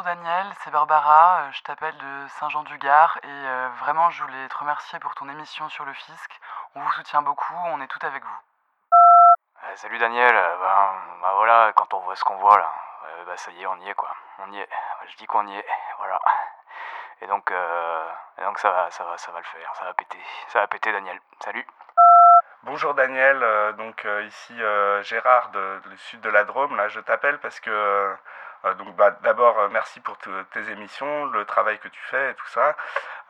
Bonjour 0.00 0.14
Daniel, 0.14 0.46
c'est 0.60 0.70
Barbara, 0.70 1.40
euh, 1.40 1.52
je 1.52 1.60
t'appelle 1.60 1.94
de 1.98 2.28
Saint-Jean-du-Gard 2.28 3.18
et 3.22 3.26
euh, 3.26 3.68
vraiment 3.80 4.08
je 4.08 4.22
voulais 4.22 4.48
te 4.48 4.56
remercier 4.56 4.98
pour 4.98 5.14
ton 5.14 5.28
émission 5.28 5.68
sur 5.68 5.84
le 5.84 5.92
fisc. 5.92 6.40
On 6.74 6.80
vous 6.80 6.90
soutient 6.92 7.20
beaucoup, 7.20 7.52
on 7.66 7.82
est 7.82 7.86
tout 7.86 7.98
avec 8.06 8.24
vous. 8.24 8.38
Euh, 9.62 9.76
salut 9.76 9.98
Daniel, 9.98 10.32
ben, 10.32 10.94
bah 11.20 11.32
voilà, 11.34 11.72
quand 11.76 11.92
on 11.92 11.98
voit 11.98 12.16
ce 12.16 12.24
qu'on 12.24 12.36
voit 12.36 12.56
là, 12.56 12.72
euh, 13.04 13.24
bah 13.26 13.36
ça 13.36 13.50
y 13.50 13.62
est, 13.62 13.66
on 13.66 13.76
y 13.76 13.90
est 13.90 13.94
quoi. 13.94 14.08
On 14.38 14.50
y 14.50 14.60
est. 14.60 14.68
Je 15.08 15.16
dis 15.18 15.26
qu'on 15.26 15.46
y 15.46 15.54
est, 15.54 15.66
voilà. 15.98 16.18
Et 17.20 17.26
donc, 17.26 17.50
euh, 17.50 18.10
et 18.38 18.42
donc 18.44 18.58
ça 18.58 18.70
va, 18.70 18.90
ça 18.90 19.04
va, 19.04 19.18
ça 19.18 19.30
va 19.32 19.38
le 19.40 19.44
faire, 19.44 19.70
ça 19.74 19.84
va 19.84 19.92
péter, 19.92 20.24
ça 20.48 20.60
va 20.60 20.66
péter 20.66 20.92
Daniel. 20.92 21.20
Salut. 21.40 21.66
Bonjour 22.62 22.94
Daniel, 22.94 23.74
donc 23.76 24.06
ici 24.26 24.62
euh, 24.62 25.02
Gérard 25.02 25.50
de, 25.50 25.82
du 25.86 25.98
sud 25.98 26.22
de 26.22 26.30
la 26.30 26.44
Drôme. 26.44 26.74
Là, 26.76 26.88
je 26.88 27.00
t'appelle 27.00 27.38
parce 27.40 27.60
que 27.60 27.70
euh, 27.70 28.14
donc 28.78 28.94
bah, 28.96 29.10
d'abord 29.22 29.58
euh, 29.58 29.68
merci 29.70 30.00
pour 30.00 30.18
te- 30.18 30.42
tes 30.52 30.70
émissions, 30.70 31.26
le 31.26 31.44
travail 31.44 31.78
que 31.78 31.88
tu 31.88 32.00
fais 32.02 32.30
et 32.30 32.34
tout 32.34 32.46
ça. 32.48 32.76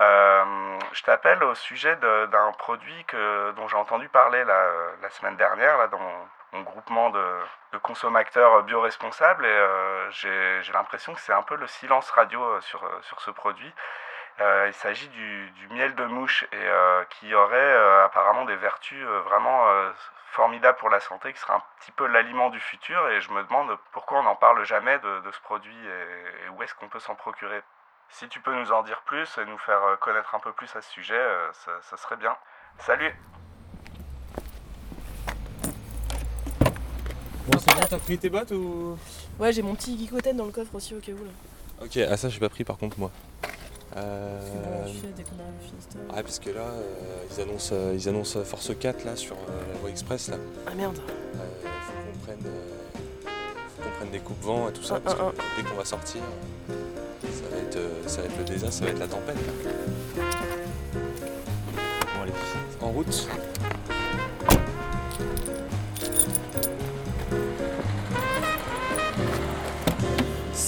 Euh, 0.00 0.78
je 0.92 1.02
t'appelle 1.02 1.42
au 1.44 1.54
sujet 1.54 1.96
d'un 1.96 2.52
produit 2.58 3.04
que, 3.04 3.52
dont 3.52 3.68
j'ai 3.68 3.76
entendu 3.76 4.08
parler 4.08 4.44
la, 4.44 5.10
semaine 5.10 5.36
dernière 5.36 5.78
là, 5.78 5.88
dans 5.88 5.98
mon, 5.98 6.62
groupement 6.62 7.10
de, 7.10 7.24
consommateurs 7.82 8.64
bioresponsables 8.64 9.46
et 9.46 9.48
euh, 9.48 10.10
j'ai 10.10 10.72
l'impression 10.72 11.14
que 11.14 11.20
c'est 11.20 11.32
un 11.32 11.42
peu 11.42 11.54
le 11.56 11.66
silence 11.68 12.10
radio 12.10 12.42
euh, 12.42 12.60
sur, 12.60 12.84
euh, 12.84 13.00
sur 13.02 13.20
ce 13.20 13.30
produit. 13.30 13.72
Euh, 14.40 14.68
il 14.68 14.72
s'agit 14.74 15.08
du, 15.08 15.50
du 15.50 15.68
miel 15.68 15.94
de 15.94 16.04
mouche 16.06 16.44
et 16.52 16.56
euh, 16.56 17.04
qui 17.10 17.34
aurait 17.34 17.56
euh, 17.56 18.06
apparemment 18.06 18.46
des 18.46 18.56
vertus 18.56 19.04
euh, 19.04 19.20
vraiment 19.22 19.68
euh, 19.68 19.90
formidables 20.32 20.78
pour 20.78 20.88
la 20.88 21.00
santé, 21.00 21.32
qui 21.32 21.38
serait 21.38 21.52
un 21.52 21.62
petit 21.78 21.92
peu 21.92 22.06
l'aliment 22.06 22.48
du 22.48 22.58
futur. 22.58 23.06
Et 23.10 23.20
je 23.20 23.30
me 23.32 23.42
demande 23.42 23.76
pourquoi 23.92 24.20
on 24.20 24.22
n'en 24.22 24.36
parle 24.36 24.64
jamais 24.64 24.98
de, 25.00 25.20
de 25.20 25.30
ce 25.30 25.40
produit 25.40 25.76
et, 25.76 26.46
et 26.46 26.48
où 26.48 26.62
est-ce 26.62 26.74
qu'on 26.74 26.88
peut 26.88 27.00
s'en 27.00 27.14
procurer. 27.14 27.60
Si 28.08 28.28
tu 28.28 28.40
peux 28.40 28.54
nous 28.54 28.72
en 28.72 28.82
dire 28.82 29.02
plus 29.02 29.28
et 29.38 29.44
nous 29.44 29.58
faire 29.58 29.80
connaître 30.00 30.34
un 30.34 30.40
peu 30.40 30.52
plus 30.52 30.74
à 30.74 30.80
ce 30.80 30.90
sujet, 30.90 31.18
euh, 31.18 31.52
ça, 31.52 31.72
ça 31.82 31.96
serait 31.98 32.16
bien. 32.16 32.34
Salut 32.78 33.14
Bon, 37.46 37.58
c'est 37.58 37.74
bon, 37.74 37.86
t'as 37.88 37.98
pris 37.98 38.16
tes 38.18 38.30
bottes 38.30 38.52
ou? 38.52 38.98
Ouais, 39.38 39.52
j'ai 39.52 39.62
mon 39.62 39.74
petit 39.74 39.98
Geekoten 39.98 40.36
dans 40.36 40.46
le 40.46 40.52
coffre 40.52 40.74
aussi 40.74 40.94
au 40.94 41.00
cas 41.00 41.12
où 41.12 41.24
là. 41.24 41.30
Ok, 41.82 41.98
ah 41.98 42.16
ça 42.16 42.28
j'ai 42.28 42.40
pas 42.40 42.48
pris 42.48 42.64
par 42.64 42.78
contre 42.78 42.98
moi. 42.98 43.10
Euh... 43.96 44.38
Ah 46.10 46.22
parce 46.22 46.38
que 46.38 46.50
là 46.50 46.60
euh, 46.60 47.24
ils 47.30 47.40
annoncent 47.42 47.74
euh, 47.74 47.92
ils 47.96 48.08
annoncent 48.08 48.40
Force 48.44 48.70
4 48.78 49.04
là 49.04 49.16
sur 49.16 49.34
euh, 49.34 49.72
la 49.72 49.78
voie 49.80 49.90
express 49.90 50.28
là. 50.28 50.36
Ah 50.66 50.74
merde. 50.76 50.98
Euh, 51.34 51.38
faut 51.62 51.92
qu'on 52.12 52.18
prenne 52.24 52.46
euh, 52.46 53.28
faut 53.76 53.82
qu'on 53.82 53.96
prenne 53.96 54.10
des 54.10 54.20
coupes 54.20 54.42
vent 54.42 54.68
et 54.68 54.72
tout 54.72 54.82
ça 54.84 54.96
Un, 54.96 55.00
parce 55.00 55.16
que 55.16 55.20
un, 55.22 55.26
un. 55.28 55.32
dès 55.56 55.68
qu'on 55.68 55.74
va 55.76 55.84
sortir 55.84 56.20
ça 56.68 57.48
va 57.50 57.56
être 57.62 57.76
euh, 57.76 58.06
ça 58.06 58.20
va 58.20 58.26
être 58.28 58.38
le 58.38 58.44
désastre, 58.44 58.76
ça 58.78 58.84
va 58.84 58.90
être 58.92 58.98
la 59.00 59.08
tempête 59.08 59.36
là. 59.36 59.52
Bon 62.14 62.22
allez, 62.22 62.32
en 62.80 62.90
route. 62.92 63.28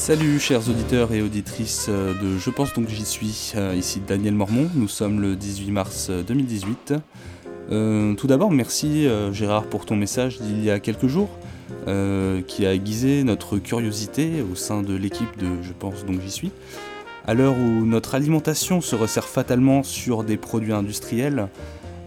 Salut 0.05 0.41
chers 0.41 0.69
auditeurs 0.69 1.12
et 1.12 1.22
auditrices 1.22 1.86
euh, 1.89 2.12
de 2.20 2.36
Je 2.36 2.50
pense 2.50 2.75
donc 2.75 2.89
j'y 2.89 3.05
suis, 3.05 3.53
Euh, 3.55 3.72
ici 3.77 4.03
Daniel 4.05 4.34
Mormon, 4.34 4.69
nous 4.75 4.89
sommes 4.89 5.20
le 5.20 5.36
18 5.36 5.70
mars 5.70 6.09
euh, 6.11 6.25
2018. 6.25 6.94
Euh, 7.70 8.14
tout 8.14 8.27
d'abord 8.27 8.50
merci 8.50 9.06
Gérard 9.33 9.67
pour 9.67 9.86
ton 9.86 9.94
message 9.94 10.41
d'il 10.41 10.64
y 10.64 10.72
a 10.72 10.81
quelques 10.81 11.06
jours 11.06 11.31
qui 11.86 12.67
a 12.67 12.75
aiguisé 12.75 13.22
notre 13.22 13.59
curiosité 13.59 14.42
au 14.42 14.56
sein 14.56 14.83
de 14.83 14.97
l'équipe 14.97 15.39
de 15.39 15.62
Je 15.62 15.72
pense 15.72 16.05
donc 16.05 16.20
j'y 16.20 16.33
suis. 16.33 16.50
À 17.25 17.34
l'heure 17.34 17.55
où 17.55 17.87
notre 17.87 18.16
alimentation 18.16 18.81
se 18.81 18.97
resserre 18.97 19.28
fatalement 19.28 19.84
sur 19.84 20.25
des 20.25 20.37
produits 20.37 20.72
industriels, 20.72 21.47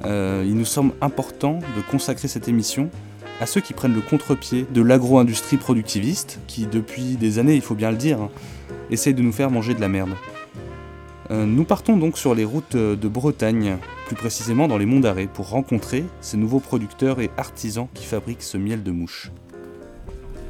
il 0.04 0.54
nous 0.54 0.66
semble 0.66 0.94
important 1.00 1.59
de 1.78 1.81
consacrer 1.90 2.28
cette 2.28 2.50
émission 2.50 2.90
à 3.41 3.46
ceux 3.46 3.62
qui 3.62 3.73
prennent 3.73 3.94
le 3.94 4.01
contre-pied 4.01 4.66
de 4.72 4.81
l'agro-industrie 4.81 5.57
productiviste, 5.57 6.40
qui 6.47 6.66
depuis 6.66 7.16
des 7.18 7.40
années, 7.40 7.56
il 7.56 7.62
faut 7.62 7.75
bien 7.75 7.91
le 7.91 7.97
dire, 7.97 8.22
hein, 8.22 8.29
essaye 8.90 9.13
de 9.13 9.22
nous 9.22 9.34
faire 9.34 9.51
manger 9.51 9.73
de 9.73 9.81
la 9.81 9.88
merde. 9.88 10.12
Euh, 11.31 11.45
nous 11.45 11.63
partons 11.63 11.97
donc 11.97 12.18
sur 12.18 12.35
les 12.35 12.45
routes 12.45 12.78
de 12.78 13.07
Bretagne, 13.07 13.78
plus 14.06 14.16
précisément 14.16 14.68
dans 14.68 14.78
les 14.78 14.85
monts 14.85 15.00
d'Arrée, 15.00 15.28
pour 15.28 15.50
rencontrer 15.50 16.06
ces 16.22 16.38
nouveaux 16.38 16.59
producteurs 16.59 17.19
et 17.19 17.31
artisans 17.38 17.88
qui 17.94 18.06
fabriquent 18.06 18.44
ce 18.44 18.57
miel 18.57 18.84
de 18.84 18.91
mouche. 18.91 19.31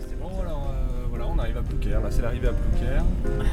C'est 0.02 0.20
bon 0.20 0.30
alors 0.42 0.70
euh, 0.70 1.06
voilà 1.10 1.28
on 1.34 1.40
arrive 1.40 1.58
à 1.58 1.62
Plouquer, 1.62 1.92
là 1.92 2.10
c'est 2.10 2.22
l'arrivée 2.22 2.50
à 2.50 2.54
Plouquer. 2.54 2.98
Ah 3.40 3.44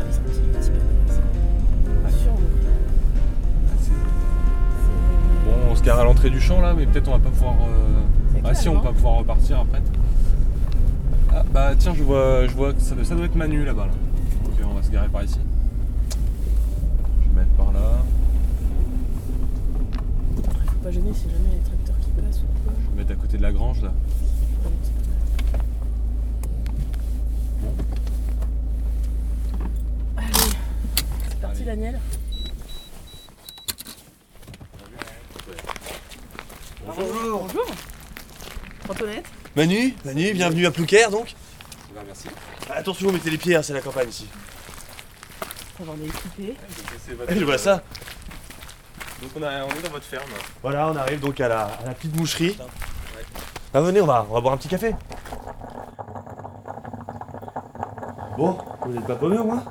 Bon 5.44 5.52
on 5.70 5.76
se 5.76 5.82
gare 5.82 6.00
à 6.00 6.04
l'entrée 6.04 6.30
du 6.30 6.40
champ 6.40 6.60
là 6.60 6.74
mais 6.74 6.86
peut-être 6.86 7.08
on 7.08 7.12
va 7.12 7.18
pas 7.18 7.30
pouvoir 7.30 7.54
euh, 7.54 8.02
Ah 8.44 8.54
si, 8.54 8.68
on 8.68 8.80
va 8.80 8.92
pouvoir 8.92 9.16
repartir 9.18 9.60
après. 9.60 9.80
Ah 11.34 11.42
bah 11.52 11.70
tiens, 11.78 11.94
je 11.94 12.02
vois, 12.02 12.46
je 12.46 12.54
vois 12.54 12.72
que 12.74 12.80
ça, 12.80 12.94
doit- 12.94 13.04
ça 13.04 13.14
doit 13.14 13.24
être 13.26 13.36
Manu 13.36 13.64
là-bas. 13.64 13.86
Là. 13.86 13.92
Ok, 14.46 14.66
on 14.70 14.74
va 14.74 14.82
se 14.82 14.90
garer 14.90 15.08
par 15.08 15.22
ici. 15.22 15.38
Je 16.10 17.28
vais 17.28 17.40
mettre 17.40 17.52
par 17.56 17.72
là. 17.72 17.80
Faut 20.66 20.78
pas 20.82 20.90
gêner 20.90 21.12
si 21.14 21.22
jamais 21.30 21.36
il 21.46 21.52
y 21.52 21.54
a 21.54 21.58
des 21.58 21.64
tracteurs 21.64 21.96
qui 22.00 22.10
passent 22.10 22.40
ou 22.42 22.64
quoi. 22.64 22.72
Je 22.84 22.90
vais 22.90 22.96
mettre 23.02 23.12
à 23.12 23.22
côté 23.22 23.36
de 23.38 23.42
la 23.42 23.52
grange 23.52 23.80
là. 23.82 23.92
Allez, 30.16 30.26
c'est 31.28 31.40
parti 31.40 31.56
Allez. 31.62 31.64
Daniel. 31.66 32.00
Bonjour 36.86 37.40
Bonjour. 37.42 37.66
Antoinette. 38.88 39.26
Manu, 39.56 39.94
Manu, 40.04 40.32
bienvenue 40.32 40.66
à 40.66 40.70
Plouquer 40.70 41.06
donc. 41.10 41.34
Bah, 41.94 42.00
merci. 42.06 42.28
Attention, 42.70 43.08
vous 43.08 43.12
mettez 43.14 43.30
les 43.30 43.38
pieds, 43.38 43.54
hein, 43.56 43.62
c'est 43.62 43.72
la 43.74 43.80
campagne 43.80 44.08
ici. 44.08 44.26
On 45.80 45.84
va 45.84 45.92
en 45.92 45.96
équiper. 45.96 46.56
Je 47.38 47.44
vois 47.44 47.58
ça. 47.58 47.82
Donc 49.20 49.30
on, 49.36 49.42
a- 49.42 49.64
on 49.64 49.68
est 49.70 49.82
dans 49.82 49.90
votre 49.90 50.04
ferme. 50.04 50.24
Voilà, 50.62 50.88
on 50.88 50.96
arrive 50.96 51.20
donc 51.20 51.40
à 51.40 51.48
la, 51.48 51.60
à 51.64 51.84
la 51.86 51.94
petite 51.94 52.12
boucherie. 52.12 52.56
Ah, 53.74 53.80
venez, 53.80 54.00
on 54.00 54.06
va, 54.06 54.26
on 54.28 54.34
va 54.34 54.40
boire 54.40 54.54
un 54.54 54.58
petit 54.58 54.68
café. 54.68 54.94
Bon, 58.36 58.58
vous 58.84 58.92
n'êtes 58.92 59.06
pas 59.06 59.16
paumé 59.16 59.38
au 59.38 59.44
moins? 59.44 59.64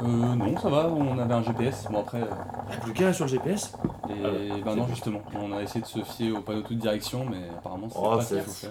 Euh 0.00 0.04
non, 0.06 0.58
ça 0.60 0.68
va, 0.68 0.86
on 0.88 1.18
avait 1.18 1.34
un 1.34 1.42
GPS, 1.42 1.84
bon 1.90 2.00
après... 2.00 2.20
Ah, 2.22 2.76
Plouquer 2.82 3.12
sur 3.12 3.26
le 3.26 3.30
GPS 3.30 3.72
Et 4.10 4.62
ben 4.62 4.76
non 4.76 4.86
justement, 4.88 5.22
on 5.34 5.52
a 5.52 5.62
essayé 5.62 5.80
de 5.80 5.86
se 5.86 6.00
fier 6.02 6.32
au 6.32 6.40
panneau 6.40 6.62
toute 6.62 6.78
direction, 6.78 7.24
mais 7.24 7.48
apparemment 7.58 7.88
c'est 7.90 7.98
Oh, 7.98 8.16
pas 8.16 8.20
ce 8.22 8.34
qu'il 8.34 8.42
faut 8.44 8.50
faire. 8.50 8.70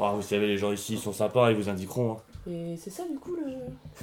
Ah, 0.00 0.12
Vous 0.16 0.22
savez, 0.22 0.46
les 0.48 0.58
gens 0.58 0.72
ici 0.72 0.94
ils 0.94 0.98
sont 0.98 1.12
sympas, 1.12 1.50
ils 1.50 1.56
vous 1.56 1.68
indiqueront. 1.68 2.12
hein. 2.12 2.50
Et 2.50 2.76
c'est 2.76 2.90
ça 2.90 3.04
du 3.10 3.18
coup 3.18 3.34
le. 3.36 3.52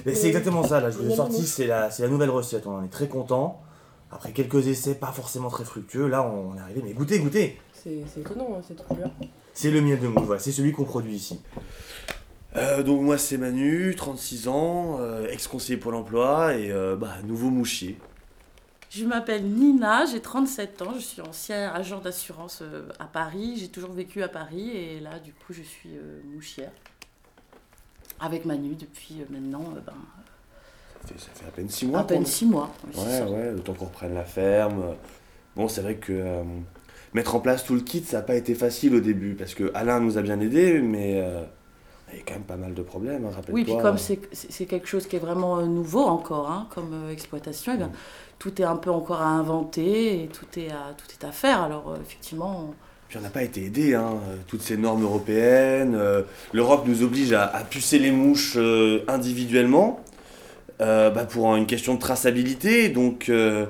Mais 0.06 0.14
c'est 0.14 0.28
exactement 0.28 0.62
ça, 0.64 0.80
là, 0.80 0.90
je 0.90 0.98
vous 0.98 1.10
ai 1.10 1.14
sorti, 1.14 1.46
c'est 1.46 1.66
la, 1.66 1.90
c'est 1.90 2.02
la 2.02 2.08
nouvelle 2.08 2.30
recette, 2.30 2.66
on 2.66 2.76
en 2.76 2.82
est 2.84 2.88
très 2.88 3.08
content. 3.08 3.60
Après 4.10 4.32
quelques 4.32 4.66
essais 4.66 4.94
pas 4.94 5.12
forcément 5.12 5.48
très 5.48 5.64
fructueux, 5.64 6.06
là 6.08 6.22
on 6.22 6.56
est 6.56 6.60
arrivé, 6.60 6.82
mais 6.84 6.92
goûtez, 6.92 7.18
goûtez 7.18 7.58
C'est 7.72 8.00
c'est 8.12 8.20
étonnant 8.20 8.48
hein, 8.56 8.62
cette 8.66 8.84
couleur. 8.86 9.10
C'est 9.54 9.70
le 9.70 9.80
miel 9.80 10.00
de 10.00 10.08
mouche, 10.08 10.24
voilà, 10.24 10.40
c'est 10.40 10.52
celui 10.52 10.72
qu'on 10.72 10.84
produit 10.84 11.14
ici. 11.14 11.40
Euh, 12.56 12.82
donc 12.82 13.00
moi 13.00 13.16
c'est 13.16 13.38
Manu, 13.38 13.94
36 13.96 14.48
ans, 14.48 14.98
euh, 15.00 15.26
ex-conseiller 15.28 15.78
pour 15.78 15.92
l'emploi 15.92 16.54
et 16.54 16.70
euh, 16.70 16.96
bah, 16.96 17.08
nouveau 17.24 17.48
mouchier. 17.48 17.98
Je 18.94 19.06
m'appelle 19.06 19.44
Nina, 19.44 20.04
j'ai 20.04 20.20
37 20.20 20.82
ans, 20.82 20.92
je 20.94 21.00
suis 21.00 21.22
ancien 21.22 21.72
agent 21.72 22.00
d'assurance 22.00 22.58
euh, 22.60 22.88
à 22.98 23.06
Paris, 23.06 23.56
j'ai 23.56 23.68
toujours 23.68 23.92
vécu 23.92 24.22
à 24.22 24.28
Paris 24.28 24.70
et 24.70 25.00
là 25.00 25.18
du 25.18 25.32
coup 25.32 25.54
je 25.54 25.62
suis 25.62 25.96
euh, 25.96 26.20
mouchière 26.34 26.70
avec 28.20 28.44
Manu 28.44 28.74
depuis 28.74 29.22
euh, 29.22 29.24
maintenant 29.30 29.64
ben, 29.74 29.94
Ça 31.02 31.08
fait, 31.08 31.18
ça 31.18 31.30
fait 31.34 31.46
à 31.46 31.50
peine 31.50 31.68
6 31.70 31.86
mois. 31.86 32.00
à 32.00 32.04
peine 32.04 32.26
6 32.26 32.46
mois. 32.46 32.70
Oui, 32.86 33.02
Ouais, 33.02 33.22
ouais, 33.22 33.52
le 33.52 33.60
temps 33.60 33.72
qu'on 33.74 33.86
reprenne 33.86 34.14
la 34.14 34.24
ferme. 34.24 34.94
Bon, 35.56 35.68
c'est 35.68 35.82
vrai 35.82 35.96
que 35.96 36.12
euh, 36.12 36.42
mettre 37.14 37.34
en 37.34 37.40
place 37.40 37.64
tout 37.64 37.74
le 37.74 37.80
kit, 37.80 38.02
ça 38.04 38.18
n'a 38.18 38.22
pas 38.22 38.36
été 38.36 38.54
facile 38.54 38.94
au 38.94 39.00
début 39.00 39.34
parce 39.34 39.54
que 39.54 39.70
Alain 39.74 40.00
nous 40.00 40.18
a 40.18 40.22
bien 40.22 40.40
aidés, 40.40 40.80
mais 40.80 41.20
euh, 41.20 41.42
il 42.12 42.18
y 42.18 42.20
a 42.20 42.24
quand 42.26 42.34
même 42.34 42.42
pas 42.42 42.56
mal 42.56 42.74
de 42.74 42.82
problèmes, 42.82 43.24
hein, 43.24 43.30
rappelle-toi. 43.34 43.54
Oui, 43.54 43.64
puis 43.64 43.76
comme 43.80 43.96
c'est 43.98 44.66
quelque 44.66 44.86
chose 44.86 45.06
qui 45.06 45.16
est 45.16 45.20
vraiment 45.20 45.58
euh, 45.58 45.66
nouveau 45.66 46.04
encore 46.04 46.50
hein, 46.50 46.66
comme 46.74 46.92
euh, 46.92 47.10
exploitation, 47.12 47.72
eh 47.74 47.78
bien, 47.78 47.86
Mm. 47.88 47.92
tout 48.38 48.60
est 48.60 48.64
un 48.64 48.76
peu 48.76 48.90
encore 48.90 49.20
à 49.22 49.26
inventer 49.28 50.24
et 50.24 50.28
tout 50.28 50.46
est 50.58 50.70
à, 50.70 50.94
tout 50.96 51.06
est 51.20 51.24
à 51.26 51.32
faire. 51.32 51.62
Alors 51.62 51.90
euh, 51.90 51.96
effectivement, 52.02 52.66
on- 52.70 52.74
Puis 53.08 53.18
on 53.18 53.22
n'a 53.22 53.30
pas 53.30 53.42
été 53.42 53.64
aidés, 53.66 53.94
hein, 53.94 54.14
toutes 54.46 54.62
ces 54.62 54.76
normes 54.76 55.02
européennes. 55.04 55.94
euh, 55.94 56.22
L'Europe 56.52 56.84
nous 56.86 57.02
oblige 57.02 57.32
à, 57.32 57.44
à 57.44 57.62
pucer 57.64 57.98
les 57.98 58.10
mouches 58.10 58.54
euh, 58.56 59.00
individuellement 59.08 60.00
euh, 60.80 61.10
bah, 61.10 61.24
pour 61.24 61.54
une 61.56 61.66
question 61.66 61.94
de 61.94 62.00
traçabilité. 62.00 62.88
Donc, 62.88 63.28
euh, 63.28 63.66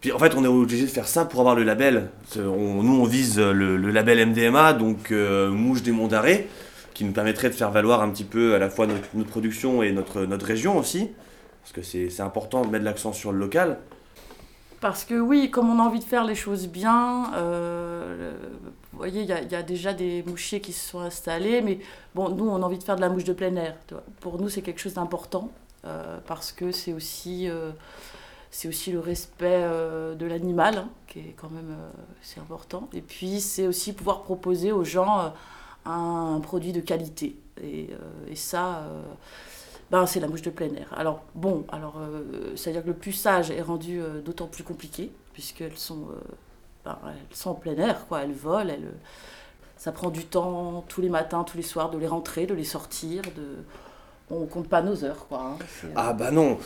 puis 0.00 0.12
en 0.12 0.18
fait, 0.18 0.34
on 0.36 0.44
est 0.44 0.48
obligé 0.48 0.82
de 0.84 0.90
faire 0.90 1.08
ça 1.08 1.24
pour 1.24 1.40
avoir 1.40 1.54
le 1.54 1.62
label. 1.64 2.10
On- 2.36 2.82
nous, 2.82 3.00
on 3.00 3.04
vise 3.04 3.38
le, 3.38 3.76
le 3.76 3.90
label 3.90 4.18
MDMA, 4.28 4.72
donc 4.74 5.10
euh, 5.10 5.50
mouche 5.50 5.82
des 5.82 5.92
monts 5.92 6.08
d'arrêt, 6.08 6.46
qui 6.96 7.04
nous 7.04 7.12
permettrait 7.12 7.50
de 7.50 7.54
faire 7.54 7.70
valoir 7.70 8.00
un 8.00 8.08
petit 8.08 8.24
peu 8.24 8.54
à 8.54 8.58
la 8.58 8.70
fois 8.70 8.86
notre, 8.86 9.06
production 9.28 9.82
et 9.82 9.92
notre, 9.92 10.22
notre 10.22 10.46
région 10.46 10.78
aussi. 10.78 11.10
Parce 11.60 11.72
que 11.72 11.82
c'est 11.82 12.22
important 12.22 12.62
de 12.64 12.70
mettre 12.70 12.86
l'accent 12.86 13.12
sur 13.12 13.32
le 13.32 13.38
local. 13.38 13.78
Parce 14.80 15.04
que 15.04 15.12
oui, 15.12 15.50
comme 15.50 15.68
on 15.68 15.78
a 15.78 15.82
envie 15.82 15.98
de 15.98 16.04
faire 16.04 16.24
les 16.24 16.34
choses 16.34 16.68
bien, 16.68 17.34
euh, 17.34 18.32
vous 18.92 18.98
voyez, 18.98 19.20
il 19.20 19.28
y, 19.28 19.32
a- 19.54 19.62
déjà 19.62 19.92
des 19.92 20.22
mouchiers 20.22 20.62
qui 20.62 20.72
se 20.72 20.88
sont 20.88 21.00
installés, 21.00 21.60
mais 21.60 21.80
bon, 22.14 22.30
nous, 22.30 22.48
on 22.48 22.62
a 22.62 22.64
envie 22.64 22.78
de 22.78 22.84
faire 22.84 22.96
de 22.96 23.02
la 23.02 23.10
mouche 23.10 23.24
de 23.24 23.34
plein 23.34 23.54
air. 23.56 23.76
Pour 24.20 24.40
nous, 24.40 24.48
c'est 24.48 24.62
quelque 24.62 24.80
chose 24.80 24.94
d'important, 24.94 25.50
euh, 25.84 26.18
parce 26.26 26.50
que 26.50 26.72
c'est 26.72 26.94
aussi, 26.94 27.46
euh, 27.50 27.72
aussi 28.66 28.90
le 28.90 29.00
respect 29.00 29.68
de 30.18 30.24
l'animal, 30.24 30.78
hein, 30.78 30.88
qui 31.08 31.18
est 31.18 31.34
quand 31.38 31.50
même 31.50 31.76
c'est 32.22 32.40
important. 32.40 32.88
Et 32.94 33.02
puis, 33.02 33.42
c'est 33.42 33.66
aussi 33.66 33.92
pouvoir 33.92 34.22
proposer 34.22 34.72
aux 34.72 34.84
gens 34.84 35.34
un, 35.86 36.40
produit 36.40 36.72
de 36.72 36.80
qualité. 36.80 37.36
Et, 37.62 37.88
euh, 37.90 38.34
ça... 38.34 38.78
euh, 38.78 39.02
ben, 39.90 40.04
c'est 40.04 40.18
la 40.18 40.26
mouche 40.26 40.42
de 40.42 40.50
plein 40.50 40.74
air. 40.74 40.92
Alors, 40.96 41.22
bon, 41.36 41.64
alors, 41.70 41.98
euh, 42.00 42.54
c'est-à-dire 42.56 42.82
que 42.82 42.88
le 42.88 42.94
puçage 42.94 43.52
est 43.52 43.62
rendu 43.62 44.00
d'autant 44.24 44.48
plus 44.48 44.64
compliqué, 44.64 45.12
puisqu'elles 45.32 45.78
sont, 45.78 46.08
ben, 46.84 46.98
sont 47.30 47.50
en 47.50 47.54
plein 47.54 47.76
air, 47.76 48.04
quoi. 48.08 48.22
Elles 48.22 48.32
volent, 48.32 48.68
elles, 48.68 48.92
ça 49.76 49.92
prend 49.92 50.10
du 50.10 50.24
temps 50.24 50.84
tous 50.88 51.00
les 51.00 51.08
matins, 51.08 51.44
tous 51.44 51.56
les 51.56 51.62
soirs, 51.62 51.90
de 51.90 51.98
les 51.98 52.08
rentrer, 52.08 52.46
de 52.46 52.54
les 52.54 52.64
sortir. 52.64 53.22
De... 53.36 53.64
On 54.28 54.46
compte 54.46 54.68
pas 54.68 54.82
nos 54.82 55.04
heures, 55.04 55.28
quoi. 55.28 55.56
hein. 55.56 55.90
Ah 55.94 56.12
bah 56.12 56.32
non. 56.32 56.58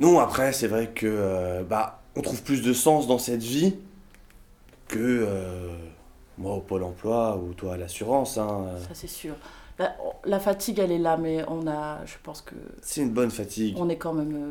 Non, 0.00 0.18
après, 0.18 0.52
c'est 0.52 0.66
vrai 0.66 0.88
que 0.88 1.62
bah, 1.62 2.00
on 2.16 2.22
trouve 2.22 2.42
plus 2.42 2.62
de 2.62 2.72
sens 2.72 3.06
dans 3.06 3.18
cette 3.18 3.42
vie 3.42 3.76
que 4.88 5.28
moi 6.38 6.54
au 6.54 6.60
Pôle 6.60 6.84
emploi 6.84 7.36
ou 7.36 7.52
toi 7.54 7.74
à 7.74 7.76
l'assurance. 7.76 8.38
hein. 8.38 8.66
Ça, 8.86 8.94
c'est 8.94 9.06
sûr. 9.08 9.34
La, 9.78 9.94
la 10.24 10.40
fatigue, 10.40 10.78
elle 10.80 10.90
est 10.92 10.98
là, 10.98 11.16
mais 11.16 11.44
on 11.48 11.66
a, 11.68 12.04
je 12.04 12.14
pense 12.22 12.40
que 12.42 12.54
C'est 12.82 13.02
une 13.02 13.10
bonne 13.12 13.30
fatigue. 13.30 13.76
on 13.78 13.88
est 13.88 13.96
quand 13.96 14.12
même 14.12 14.34
euh, 14.34 14.50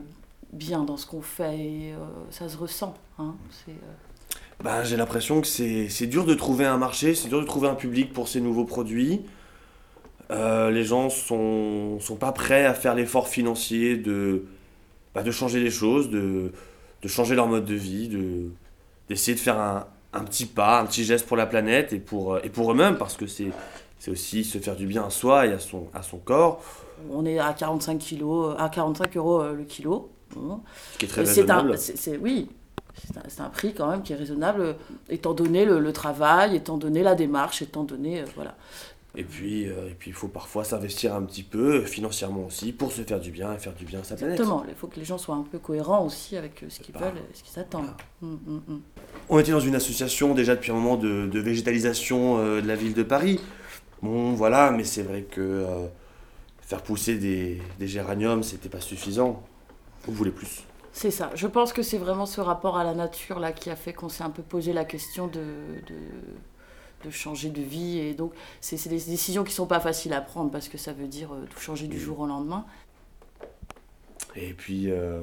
bien 0.53 0.83
dans 0.83 0.95
ce 0.97 1.05
qu'on 1.05 1.21
fait 1.21 1.57
et 1.59 1.93
euh, 1.93 1.97
ça 2.29 2.47
se 2.47 2.57
ressent. 2.57 2.93
Hein. 3.19 3.35
C'est, 3.49 3.71
euh, 3.71 4.63
Ben, 4.63 4.83
j'ai 4.83 4.95
l'impression 4.95 5.41
que 5.41 5.47
c'est 5.47 5.89
c'est 5.89 6.07
dur 6.07 6.25
de 6.25 6.33
trouver 6.33 6.65
un 6.65 6.77
marché, 6.77 7.13
c'est 7.13 7.27
dur 7.27 7.41
de 7.41 7.45
trouver 7.45 7.67
un 7.67 7.75
public 7.75 8.13
pour 8.13 8.27
ces 8.29 8.39
nouveaux 8.41 8.63
produits. 8.65 9.21
Euh, 10.31 10.71
les 10.71 10.83
gens 10.83 11.09
sont, 11.09 11.99
sont 12.01 12.15
pas 12.17 12.31
prêts 12.33 12.65
à 12.65 12.73
faire 12.73 12.95
l'effort 12.95 13.27
financier 13.29 13.95
de, 13.97 14.45
bah, 15.15 15.23
de 15.23 15.31
changer 15.31 15.59
les 15.61 15.69
choses, 15.71 16.09
de, 16.09 16.51
de 17.01 17.07
changer 17.07 17.35
leur 17.35 17.47
mode 17.47 17.65
de 17.65 17.75
vie, 17.75 18.07
de, 18.09 18.49
d'essayer 19.09 19.35
de 19.35 19.39
faire 19.41 19.57
un, 19.59 19.87
un 20.17 20.23
petit 20.23 20.45
pas, 20.45 20.79
un 20.81 20.85
petit 20.85 21.03
geste 21.03 21.25
pour 21.27 21.37
la 21.37 21.45
planète 21.45 21.93
et 21.93 21.99
pour, 21.99 22.35
euh, 22.35 22.39
et 22.43 22.49
pour 22.49 22.71
eux-mêmes, 22.71 22.97
parce 22.97 23.15
que 23.17 23.27
c'est, 23.27 23.51
c'est 23.99 24.11
aussi 24.11 24.43
se 24.43 24.57
faire 24.57 24.75
du 24.75 24.87
bien 24.87 25.05
à 25.05 25.09
soi 25.09 25.45
et 25.47 25.53
à 25.53 25.59
son, 25.59 25.87
à 25.93 26.03
son 26.03 26.17
corps, 26.17 26.61
on 27.11 27.25
est 27.25 27.39
à 27.39 27.53
45 27.53 27.97
kilos, 27.99 28.55
à 28.57 28.69
45 28.69 29.15
euros 29.17 29.41
euh, 29.41 29.53
le 29.53 29.63
kilo. 29.63 30.09
Ce 30.33 30.97
qui 30.97 31.05
est 31.05 31.07
très 31.07 31.21
Et 31.21 31.25
c'est 31.25 31.41
raisonnable. 31.41 31.73
un, 31.73 31.77
c'est- 31.77 31.97
c'est- 31.97 32.17
oui, 32.17 32.49
c'est 32.95 33.17
un, 33.17 33.21
c'est 33.27 33.41
un 33.41 33.49
prix 33.49 33.73
quand 33.73 33.89
même 33.89 34.01
qui 34.03 34.13
est 34.13 34.15
raisonnable, 34.15 34.61
euh, 34.61 34.73
étant 35.09 35.33
donné 35.33 35.65
le, 35.65 35.79
le 35.79 35.93
travail, 35.93 36.55
étant 36.55 36.77
donné 36.77 37.03
la 37.03 37.15
démarche, 37.15 37.61
étant 37.61 37.83
donné, 37.83 38.21
euh, 38.21 38.25
voilà. 38.35 38.55
Et 39.19 39.23
puis, 39.23 39.67
euh, 39.67 39.89
et 39.89 39.95
puis 39.97 40.11
il 40.11 40.13
faut 40.13 40.27
parfois 40.27 40.63
s'investir 40.63 41.15
un 41.15 41.23
petit 41.23 41.41
peu, 41.41 41.81
financièrement 41.81 42.45
aussi, 42.45 42.71
pour 42.71 42.91
se 42.91 43.01
faire 43.01 43.19
du 43.19 43.31
bien 43.31 43.51
et 43.51 43.57
faire 43.57 43.73
du 43.73 43.83
bien 43.83 44.01
à 44.01 44.03
sa 44.03 44.15
planète. 44.15 44.35
Exactement, 44.35 44.63
il 44.69 44.75
faut 44.75 44.85
que 44.87 44.99
les 44.99 45.05
gens 45.05 45.17
soient 45.17 45.35
un 45.35 45.41
peu 45.43 45.57
cohérents 45.57 46.05
aussi 46.05 46.37
avec 46.37 46.61
euh, 46.61 46.67
ce 46.69 46.79
qu'ils 46.79 46.93
Bah, 46.93 47.09
veulent, 47.09 47.17
et 47.17 47.35
ce 47.35 47.41
qu'ils 47.43 47.59
attendent. 47.59 47.89
Mm, 48.21 48.27
mm, 48.27 48.61
mm. 48.67 48.81
On 49.29 49.39
était 49.39 49.51
dans 49.51 49.59
une 49.59 49.73
association 49.73 50.35
déjà 50.35 50.55
depuis 50.55 50.71
un 50.71 50.75
moment 50.75 50.97
de, 50.97 51.27
de 51.27 51.39
végétalisation 51.39 52.37
euh, 52.37 52.61
de 52.61 52.67
la 52.67 52.75
ville 52.75 52.93
de 52.93 53.01
Paris. 53.03 53.39
Bon, 54.03 54.33
voilà, 54.33 54.69
mais 54.69 54.83
c'est 54.83 55.01
vrai 55.01 55.23
que 55.23 55.41
euh, 55.41 55.87
faire 56.61 56.83
pousser 56.83 57.17
des, 57.17 57.59
des 57.79 57.87
géraniums, 57.87 58.43
c'était 58.43 58.69
pas 58.69 58.81
suffisant. 58.81 59.41
On 60.07 60.11
voulait 60.11 60.29
plus. 60.31 60.63
C'est 60.93 61.11
ça. 61.11 61.31
Je 61.33 61.47
pense 61.47 61.73
que 61.73 61.81
c'est 61.81 61.97
vraiment 61.97 62.25
ce 62.27 62.39
rapport 62.41 62.77
à 62.77 62.83
la 62.83 62.93
nature 62.93 63.39
là 63.39 63.51
qui 63.51 63.69
a 63.69 63.75
fait 63.75 63.93
qu'on 63.93 64.09
s'est 64.09 64.23
un 64.23 64.29
peu 64.29 64.41
posé 64.43 64.73
la 64.73 64.85
question 64.85 65.27
de, 65.27 65.39
de, 65.39 65.95
de 67.05 67.09
changer 67.11 67.49
de 67.49 67.61
vie. 67.61 67.99
Et 67.99 68.13
donc, 68.13 68.33
c'est 68.61 68.75
des 68.89 68.99
décisions 68.99 69.44
qui 69.44 69.53
sont 69.53 69.67
pas 69.67 69.79
faciles 69.79 70.13
à 70.13 70.21
prendre 70.21 70.51
parce 70.51 70.67
que 70.69 70.77
ça 70.77 70.94
veut 70.94 71.07
dire 71.07 71.33
euh, 71.33 71.45
tout 71.49 71.59
changer 71.59 71.88
du 71.88 71.99
jour 71.99 72.19
au 72.19 72.27
lendemain. 72.27 72.65
Et 74.35 74.53
puis, 74.53 74.91
euh, 74.91 75.21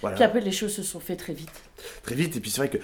voilà, 0.00 0.16
Puis 0.16 0.24
après, 0.24 0.40
les 0.40 0.52
choses 0.52 0.72
se 0.74 0.82
sont 0.82 1.00
faites 1.00 1.18
très 1.18 1.34
vite. 1.34 1.50
très 2.02 2.14
vite. 2.14 2.36
Et 2.36 2.40
puis 2.40 2.50
c'est 2.50 2.58
vrai 2.60 2.70
que 2.70 2.78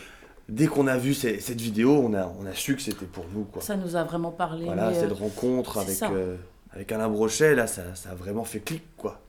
dès 0.49 0.67
qu'on 0.67 0.87
a 0.87 0.97
vu 0.99 1.15
ces- 1.15 1.41
cette 1.41 1.61
vidéo, 1.61 1.93
on 1.93 2.15
a, 2.15 2.27
on 2.39 2.47
a 2.47 2.53
su 2.55 2.77
que 2.77 2.83
c'était 2.83 3.07
pour 3.07 3.27
nous. 3.33 3.45
Quoi. 3.45 3.63
Ça 3.63 3.77
nous 3.77 3.97
a 3.97 4.05
vraiment 4.05 4.31
parlé. 4.33 4.65
voilà, 4.67 4.91
mais, 4.91 4.97
euh, 4.97 5.01
cette 5.01 5.13
rencontre 5.19 5.79
avec, 5.79 6.03
euh, 6.03 6.37
avec 6.73 6.93
Alain 6.93 7.09
Brochet, 7.09 7.55
là, 7.55 7.67
ça, 7.67 7.95
ça 7.95 8.11
a 8.11 8.15
vraiment 8.15 8.45
fait 8.45 8.61
clic, 8.61 8.83
quoi. 8.97 9.21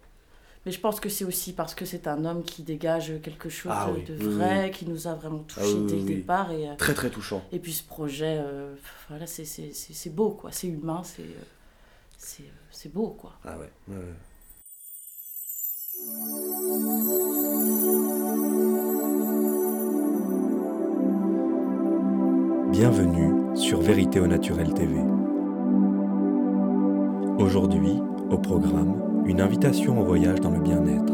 Mais 0.67 0.73
je 0.73 0.81
pense 0.81 0.99
que 0.99 1.07
c'est 1.07 1.23
aussi 1.23 1.53
parce 1.53 1.73
que 1.73 1.85
c'est 1.85 2.07
un 2.09 2.25
homme 2.25 2.43
qui 2.43 2.61
dégage 2.61 3.13
quelque 3.23 3.47
chose 3.47 3.71
Ah 3.73 3.87
de, 3.89 3.93
oui, 3.95 4.03
de 4.03 4.27
oui, 4.27 4.33
vrai, 4.35 4.69
qui 4.69 4.85
nous 4.85 5.07
a 5.07 5.13
vraiment 5.15 5.39
touchés 5.43 5.61
Ah 5.63 5.77
oui, 5.77 5.85
dès 5.87 5.93
oui, 5.93 5.99
le 6.01 6.05
départ. 6.15 6.51
Et, 6.51 6.67
euh, 6.69 6.75
Très, 6.77 6.93
très 6.93 7.09
touchant. 7.09 7.41
et 7.53 7.59
puis 7.59 7.71
ce 7.71 7.83
projet, 7.83 8.35
euh, 8.41 8.75
voilà, 9.07 9.25
c'est- 9.27 9.45
c'est 9.45 9.71
c'est- 9.73 9.93
c'est 9.93 10.09
beau, 10.09 10.31
quoi. 10.31 10.51
C'est 10.51 10.67
humain, 10.67 11.03
c'est 11.05 11.21
euh, 11.21 11.45
c'est 12.17 12.43
c'est 12.69 12.91
beau, 12.93 13.11
quoi. 13.17 13.31
Ah 13.45 13.57
ouais. 13.57 13.69
ouais, 13.87 13.95
ouais. 13.95 14.13
Bienvenue 22.71 23.55
sur 23.57 23.81
Vérité 23.81 24.19
au 24.19 24.27
Naturel 24.27 24.73
TV. 24.73 24.95
Aujourd'hui, 27.39 27.93
au 28.29 28.37
programme, 28.37 29.16
une 29.27 29.41
invitation 29.41 30.00
au 30.00 30.06
voyage 30.06 30.39
dans 30.39 30.51
le 30.51 30.59
bien-être. 30.62 31.13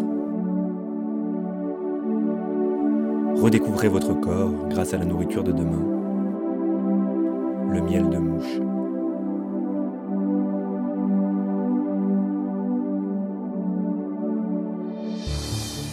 Redécouvrez 3.42 3.88
votre 3.88 4.14
corps 4.14 4.52
grâce 4.70 4.94
à 4.94 4.98
la 4.98 5.06
nourriture 5.06 5.44
de 5.44 5.52
demain. 5.52 5.82
Le 7.72 7.82
miel 7.82 8.10
de 8.12 8.18
mouche. 8.20 8.60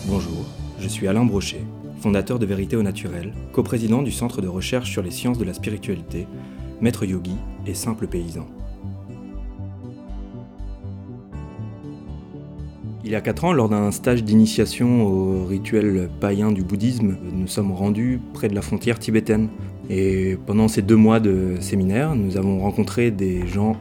Bonjour, 0.06 0.44
je 0.78 0.88
suis 0.88 1.08
Alain 1.08 1.24
Brochet, 1.24 1.64
fondateur 2.00 2.38
de 2.38 2.44
Vérité 2.44 2.76
au 2.76 2.82
Naturel, 2.82 3.32
coprésident 3.52 4.02
du 4.02 4.12
Centre 4.12 4.42
de 4.42 4.48
recherche 4.48 4.90
sur 4.90 5.02
les 5.02 5.10
sciences 5.10 5.38
de 5.38 5.44
la 5.44 5.54
spiritualité, 5.54 6.28
maître 6.82 7.06
yogi 7.06 7.36
et 7.66 7.74
simple 7.74 8.06
paysan. 8.06 8.46
Il 13.10 13.14
y 13.14 13.16
a 13.16 13.20
4 13.20 13.44
ans, 13.44 13.52
lors 13.52 13.68
d'un 13.68 13.90
stage 13.90 14.22
d'initiation 14.22 15.02
au 15.04 15.44
rituel 15.44 16.08
païen 16.20 16.52
du 16.52 16.62
bouddhisme, 16.62 17.16
nous 17.32 17.48
sommes 17.48 17.72
rendus 17.72 18.20
près 18.34 18.46
de 18.46 18.54
la 18.54 18.62
frontière 18.62 19.00
tibétaine. 19.00 19.48
Et 19.90 20.38
pendant 20.46 20.68
ces 20.68 20.80
deux 20.80 20.94
mois 20.94 21.18
de 21.18 21.56
séminaire, 21.58 22.14
nous 22.14 22.36
avons 22.36 22.60
rencontré 22.60 23.10
des 23.10 23.48
gens 23.48 23.74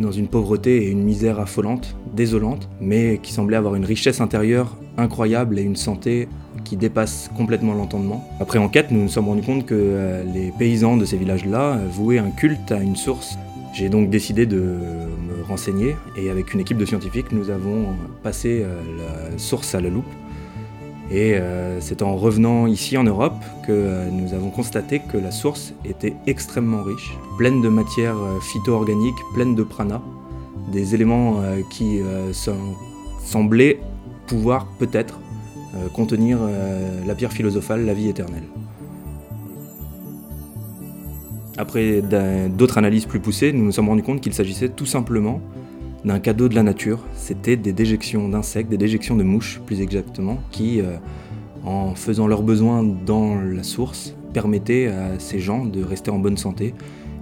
dans 0.00 0.10
une 0.10 0.26
pauvreté 0.26 0.84
et 0.84 0.90
une 0.90 1.04
misère 1.04 1.38
affolante, 1.38 1.94
désolante, 2.12 2.68
mais 2.80 3.20
qui 3.22 3.32
semblaient 3.32 3.56
avoir 3.56 3.76
une 3.76 3.84
richesse 3.84 4.20
intérieure 4.20 4.76
incroyable 4.98 5.60
et 5.60 5.62
une 5.62 5.76
santé 5.76 6.26
qui 6.64 6.76
dépasse 6.76 7.30
complètement 7.36 7.74
l'entendement. 7.74 8.28
Après 8.40 8.58
enquête, 8.58 8.90
nous 8.90 9.02
nous 9.02 9.08
sommes 9.08 9.28
rendus 9.28 9.46
compte 9.46 9.64
que 9.64 9.76
euh, 9.78 10.24
les 10.34 10.50
paysans 10.58 10.96
de 10.96 11.04
ces 11.04 11.18
villages-là 11.18 11.78
vouaient 11.92 12.18
un 12.18 12.30
culte 12.30 12.72
à 12.72 12.80
une 12.80 12.96
source. 12.96 13.38
J'ai 13.72 13.88
donc 13.88 14.10
décidé 14.10 14.44
de 14.44 14.74
et 16.16 16.30
avec 16.30 16.54
une 16.54 16.60
équipe 16.60 16.78
de 16.78 16.84
scientifiques, 16.84 17.32
nous 17.32 17.50
avons 17.50 17.88
passé 18.22 18.62
euh, 18.64 18.80
la 18.98 19.38
source 19.38 19.74
à 19.74 19.80
la 19.80 19.88
loupe. 19.88 20.04
Et 21.10 21.34
euh, 21.34 21.80
c'est 21.80 22.00
en 22.02 22.16
revenant 22.16 22.66
ici 22.66 22.96
en 22.96 23.04
Europe 23.04 23.34
que 23.66 23.72
euh, 23.72 24.08
nous 24.10 24.32
avons 24.34 24.50
constaté 24.50 25.00
que 25.00 25.18
la 25.18 25.30
source 25.30 25.74
était 25.84 26.14
extrêmement 26.26 26.82
riche, 26.82 27.16
pleine 27.38 27.60
de 27.60 27.68
matières 27.68 28.16
phyto-organiques, 28.40 29.20
pleine 29.34 29.54
de 29.54 29.62
prana, 29.62 30.00
des 30.72 30.94
éléments 30.94 31.42
qui 31.70 32.00
sem- 32.32 32.74
semblaient 33.24 33.80
pouvoir 34.26 34.66
peut-être 34.78 35.18
contenir 35.92 36.38
la 37.06 37.14
pierre 37.14 37.32
philosophale, 37.32 37.84
la 37.84 37.94
vie 37.94 38.08
éternelle. 38.08 38.44
Après 41.58 42.02
d'autres 42.56 42.78
analyses 42.78 43.04
plus 43.04 43.20
poussées, 43.20 43.52
nous 43.52 43.64
nous 43.64 43.72
sommes 43.72 43.88
rendus 43.88 44.02
compte 44.02 44.20
qu'il 44.20 44.32
s'agissait 44.32 44.70
tout 44.70 44.86
simplement 44.86 45.40
d'un 46.04 46.18
cadeau 46.18 46.48
de 46.48 46.54
la 46.54 46.62
nature. 46.62 47.00
C'était 47.14 47.56
des 47.56 47.72
déjections 47.72 48.28
d'insectes, 48.28 48.70
des 48.70 48.78
déjections 48.78 49.16
de 49.16 49.22
mouches 49.22 49.60
plus 49.66 49.80
exactement, 49.80 50.38
qui, 50.50 50.80
euh, 50.80 50.96
en 51.64 51.94
faisant 51.94 52.26
leurs 52.26 52.42
besoins 52.42 52.82
dans 52.82 53.36
la 53.36 53.62
source, 53.62 54.16
permettaient 54.32 54.86
à 54.86 55.18
ces 55.18 55.40
gens 55.40 55.64
de 55.66 55.84
rester 55.84 56.10
en 56.10 56.18
bonne 56.18 56.38
santé 56.38 56.74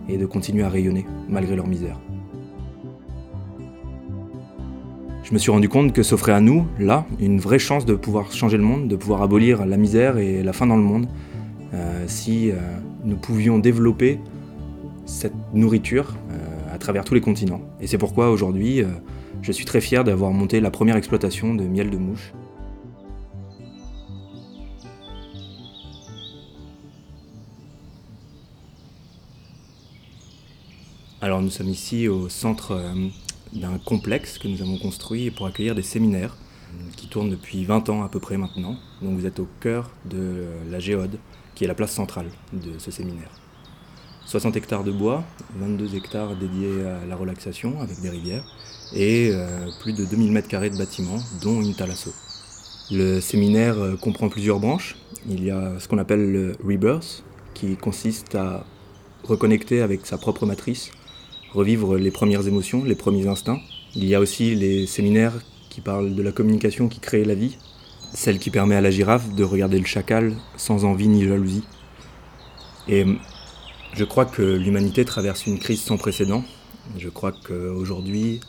et 0.08 0.16
de 0.16 0.26
continuer 0.26 0.62
à 0.62 0.68
rayonner 0.68 1.06
malgré 1.28 1.56
leur 1.56 1.66
misère. 1.66 1.98
Je 5.24 5.34
me 5.34 5.38
suis 5.38 5.50
rendu 5.50 5.68
compte 5.68 5.92
que 5.92 6.02
s'offrait 6.02 6.32
à 6.32 6.40
nous, 6.40 6.66
là, 6.78 7.04
une 7.20 7.38
vraie 7.38 7.58
chance 7.58 7.84
de 7.84 7.94
pouvoir 7.94 8.32
changer 8.32 8.56
le 8.56 8.64
monde, 8.64 8.88
de 8.88 8.96
pouvoir 8.96 9.22
abolir 9.22 9.66
la 9.66 9.76
misère 9.76 10.18
et 10.18 10.42
la 10.42 10.52
faim 10.52 10.66
dans 10.66 10.76
le 10.76 10.82
monde, 10.82 11.06
euh, 11.72 12.04
si 12.08 12.50
euh, 12.50 12.56
nous 13.04 13.16
pouvions 13.16 13.58
développer 13.58 14.18
cette 15.06 15.34
nourriture 15.54 16.16
euh, 16.30 16.74
à 16.74 16.78
travers 16.78 17.04
tous 17.04 17.14
les 17.14 17.20
continents. 17.20 17.60
Et 17.80 17.86
c'est 17.86 17.98
pourquoi 17.98 18.30
aujourd'hui, 18.30 18.82
je 19.42 19.52
suis 19.52 19.64
très 19.64 19.80
fier 19.80 20.02
d'avoir 20.04 20.32
monté 20.32 20.60
la 20.60 20.70
première 20.70 20.96
exploitation 20.96 21.54
de 21.54 21.64
miel 21.64 21.90
de 21.90 21.96
mouche. 21.96 22.32
Alors 31.22 31.42
nous 31.42 31.50
sommes 31.50 31.68
ici 31.68 32.08
au 32.08 32.30
centre 32.30 32.80
d'un 33.52 33.76
complexe 33.84 34.38
que 34.38 34.48
nous 34.48 34.62
avons 34.62 34.78
construit 34.78 35.30
pour 35.30 35.46
accueillir 35.46 35.74
des 35.74 35.82
séminaires 35.82 36.36
qui 36.96 37.08
tournent 37.08 37.28
depuis 37.28 37.64
20 37.64 37.90
ans 37.90 38.02
à 38.02 38.08
peu 38.08 38.20
près 38.20 38.38
maintenant. 38.38 38.76
Donc 39.02 39.18
vous 39.18 39.26
êtes 39.26 39.38
au 39.38 39.48
cœur 39.60 39.90
de 40.06 40.46
la 40.70 40.78
géode, 40.78 41.18
qui 41.60 41.64
est 41.64 41.68
la 41.68 41.74
place 41.74 41.92
centrale 41.92 42.24
de 42.54 42.78
ce 42.78 42.90
séminaire. 42.90 43.28
60 44.24 44.56
hectares 44.56 44.82
de 44.82 44.90
bois, 44.90 45.22
22 45.56 45.94
hectares 45.94 46.34
dédiés 46.34 46.86
à 46.86 47.04
la 47.04 47.14
relaxation 47.14 47.82
avec 47.82 48.00
des 48.00 48.08
rivières 48.08 48.44
et 48.94 49.28
euh, 49.30 49.68
plus 49.82 49.92
de 49.92 50.06
2000 50.06 50.32
m2 50.32 50.70
de 50.70 50.78
bâtiments, 50.78 51.18
dont 51.42 51.60
une 51.60 51.74
thalasso. 51.74 52.14
Le 52.90 53.20
séminaire 53.20 53.78
euh, 53.78 53.94
comprend 53.96 54.30
plusieurs 54.30 54.58
branches. 54.58 54.96
Il 55.28 55.44
y 55.44 55.50
a 55.50 55.78
ce 55.78 55.86
qu'on 55.86 55.98
appelle 55.98 56.32
le 56.32 56.56
rebirth, 56.66 57.24
qui 57.52 57.76
consiste 57.76 58.34
à 58.34 58.64
reconnecter 59.24 59.82
avec 59.82 60.06
sa 60.06 60.16
propre 60.16 60.46
matrice, 60.46 60.92
revivre 61.52 61.98
les 61.98 62.10
premières 62.10 62.48
émotions, 62.48 62.84
les 62.84 62.94
premiers 62.94 63.26
instincts. 63.26 63.60
Il 63.94 64.06
y 64.06 64.14
a 64.14 64.20
aussi 64.20 64.54
les 64.54 64.86
séminaires 64.86 65.34
qui 65.68 65.82
parlent 65.82 66.14
de 66.14 66.22
la 66.22 66.32
communication 66.32 66.88
qui 66.88 67.00
crée 67.00 67.22
la 67.22 67.34
vie, 67.34 67.58
celle 68.14 68.38
qui 68.38 68.50
permet 68.50 68.74
à 68.74 68.80
la 68.80 68.90
girafe 68.90 69.34
de 69.34 69.44
regarder 69.44 69.78
le 69.78 69.86
chacal 69.86 70.34
sans 70.56 70.84
envie 70.84 71.08
ni 71.08 71.24
jalousie. 71.24 71.64
Et 72.88 73.04
je 73.94 74.04
crois 74.04 74.24
que 74.24 74.42
l'humanité 74.42 75.04
traverse 75.04 75.46
une 75.46 75.58
crise 75.58 75.80
sans 75.80 75.96
précédent. 75.96 76.44
Je 76.98 77.08
crois 77.08 77.32
qu'aujourd'hui, 77.32 78.40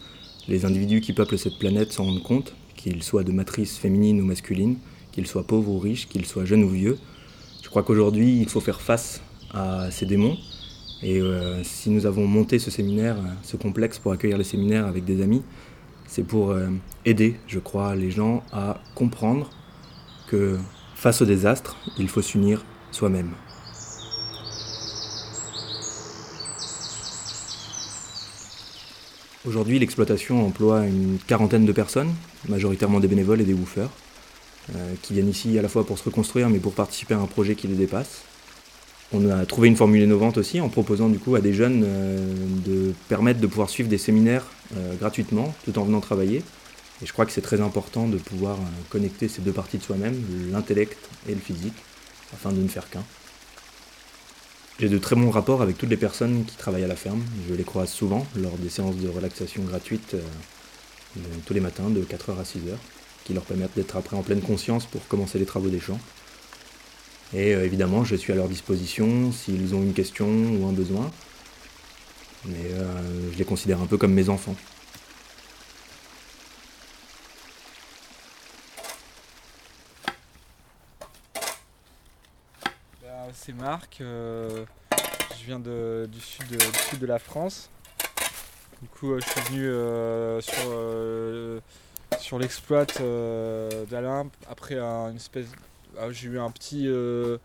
les 0.48 0.66
individus 0.66 1.02
qui 1.02 1.14
peuplent 1.14 1.38
cette 1.38 1.60
planète 1.60 1.92
s'en 1.92 2.06
rendent 2.06 2.24
compte, 2.24 2.54
qu'ils 2.76 3.04
soient 3.04 3.24
de 3.24 3.32
matrice 3.32 3.78
féminine 3.78 4.22
ou 4.22 4.26
masculine, 4.26 4.78
qu'ils 5.12 5.28
soient 5.28 5.46
pauvres 5.46 5.70
ou 5.70 5.80
riches, 5.80 6.08
qu'ils 6.08 6.26
soient 6.26 6.46
jeunes 6.46 6.64
ou 6.64 6.70
vieux. 6.70 6.98
Je 7.62 7.70
crois 7.70 7.84
qu'aujourd'hui, 7.84 8.40
il 8.40 8.50
faut 8.50 8.62
faire 8.62 8.82
face 8.82 9.22
à 9.54 9.92
ces 9.92 10.06
démons. 10.06 10.38
Et 11.04 11.20
euh, 11.20 11.64
si 11.64 11.90
nous 11.90 12.06
avons 12.06 12.28
monté 12.28 12.60
ce 12.60 12.70
séminaire, 12.70 13.18
ce 13.44 13.58
complexe 13.58 13.98
pour 13.98 14.12
accueillir 14.12 14.38
les 14.38 14.44
séminaires 14.44 14.86
avec 14.86 15.06
des 15.06 15.22
amis, 15.22 15.42
c'est 16.12 16.24
pour 16.24 16.52
euh, 16.52 16.68
aider, 17.06 17.38
je 17.48 17.58
crois, 17.58 17.96
les 17.96 18.12
gens 18.12 18.44
à 18.52 18.82
comprendre 18.96 19.50
que 20.28 20.58
face 20.94 21.22
au 21.22 21.26
désastre, 21.26 21.78
il 21.98 22.10
faut 22.10 22.22
s'unir 22.22 22.66
soi-même. 22.92 23.32
Aujourd'hui, 29.46 29.80
l'exploitation 29.80 30.46
emploie 30.46 30.86
une 30.86 31.18
quarantaine 31.28 31.66
de 31.66 31.72
personnes, 31.72 32.14
majoritairement 32.50 33.00
des 33.00 33.08
bénévoles 33.08 33.40
et 33.40 33.46
des 33.46 33.54
woofers, 33.54 33.90
euh, 34.76 34.94
qui 35.02 35.14
viennent 35.14 35.30
ici 35.30 35.58
à 35.58 35.62
la 35.62 35.70
fois 35.70 35.86
pour 35.86 35.98
se 35.98 36.04
reconstruire, 36.04 36.50
mais 36.50 36.60
pour 36.60 36.74
participer 36.74 37.14
à 37.14 37.20
un 37.20 37.26
projet 37.26 37.56
qui 37.56 37.70
les 37.70 37.76
dépasse. 37.76 38.24
On 39.14 39.30
a 39.30 39.46
trouvé 39.46 39.68
une 39.68 39.76
formule 39.76 40.02
innovante 40.02 40.38
aussi 40.38 40.62
en 40.62 40.70
proposant 40.70 41.10
du 41.10 41.20
coup 41.20 41.36
à 41.36 41.42
des 41.42 41.54
jeunes 41.54 41.84
euh, 41.86 42.18
de 42.66 42.94
permettre 43.10 43.42
de 43.42 43.48
pouvoir 43.48 43.70
suivre 43.70 43.90
des 43.90 43.98
séminaires 43.98 44.46
euh, 44.78 44.96
gratuitement 44.96 45.54
tout 45.66 45.78
en 45.78 45.84
venant 45.84 46.00
travailler. 46.00 46.44
Et 47.02 47.06
je 47.06 47.12
crois 47.12 47.26
que 47.26 47.32
c'est 47.32 47.42
très 47.42 47.62
important 47.62 48.08
de 48.08 48.18
pouvoir 48.18 48.58
connecter 48.90 49.28
ces 49.28 49.42
deux 49.42 49.52
parties 49.52 49.80
de 49.80 49.84
soi-même, 49.84 50.16
l'intellect 50.52 50.98
et 51.28 51.34
le 51.34 51.40
physique, 51.40 51.74
afin 52.32 52.52
de 52.52 52.62
ne 52.62 52.68
faire 52.68 52.90
qu'un. 52.90 53.04
J'ai 54.80 54.88
de 54.88 54.98
très 54.98 55.16
bons 55.16 55.30
rapports 55.32 55.62
avec 55.62 55.78
toutes 55.78 55.90
les 55.90 55.98
personnes 55.98 56.46
qui 56.46 56.56
travaillent 56.56 56.84
à 56.84 56.88
la 56.88 56.96
ferme. 56.96 57.22
Je 57.50 57.54
les 57.54 57.64
croise 57.64 57.90
souvent 57.90 58.26
lors 58.36 58.58
des 58.58 58.70
séances 58.70 58.98
de 58.98 59.10
relaxation 59.10 59.64
gratuites 59.64 60.16
euh, 60.16 61.22
tous 61.46 61.54
les 61.54 61.60
matins 61.60 61.90
de 61.90 62.02
4h 62.02 62.40
à 62.40 62.44
6h, 62.44 62.78
qui 63.26 63.34
leur 63.34 63.44
permettent 63.44 63.76
d'être 63.76 63.96
après 63.98 64.16
en 64.16 64.24
pleine 64.24 64.42
conscience 64.42 64.86
pour 64.86 65.06
commencer 65.08 65.38
les 65.38 65.46
travaux 65.46 65.70
des 65.70 65.80
champs. 65.80 66.00
Et 67.34 67.56
euh, 67.56 67.66
évidemment, 67.66 68.04
je 68.04 68.16
suis 68.16 68.34
à 68.34 68.36
leur 68.36 68.50
disposition 68.50 69.32
s'ils 69.32 69.74
ont 69.74 69.82
une 69.82 69.94
question 69.94 70.28
ou 70.28 70.68
un 70.68 70.74
besoin. 70.74 71.10
Mais 72.46 72.72
euh, 72.72 73.32
je 73.32 73.38
les 73.38 73.46
considère 73.46 73.82
un 73.82 73.86
peu 73.86 73.98
comme 73.98 74.14
mes 74.14 74.30
enfants. 74.30 74.56
c'est 83.34 83.54
Marc. 83.54 84.02
euh, 84.02 84.66
je 85.40 85.46
viens 85.46 85.60
de- 85.60 86.08
du, 86.12 86.20
sud 86.20 86.46
de, 87.00 87.06
la 87.06 87.18
France. 87.18 87.70
Du 88.82 88.90
coup, 88.90 89.18
je 89.20 89.26
suis 89.26 89.42
venu 89.54 90.42
sur, 90.42 92.20
sur 92.20 92.38
l'exploit 92.38 92.86
d'Alain 93.90 94.30
après 94.50 94.78
un- 94.78 95.12
une 95.12 95.16
espèce. 95.16 95.48
Ah, 96.00 96.12
J'ai 96.12 96.28
eu 96.28 96.40
un 96.40 96.52
petit, 96.52 96.88
euh, 96.88 97.38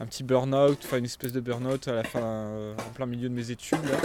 un 0.00 0.06
petit 0.06 0.22
burn-out, 0.22 0.78
enfin 0.84 0.98
une 0.98 1.04
espèce 1.04 1.32
de 1.32 1.40
burn-out 1.40 1.88
à 1.88 1.92
la 1.92 2.04
fin, 2.04 2.20
euh, 2.22 2.74
en 2.76 2.90
plein 2.92 3.06
milieu 3.06 3.28
de 3.28 3.34
mes 3.34 3.50
études. 3.50 3.84
Là, 3.84 3.98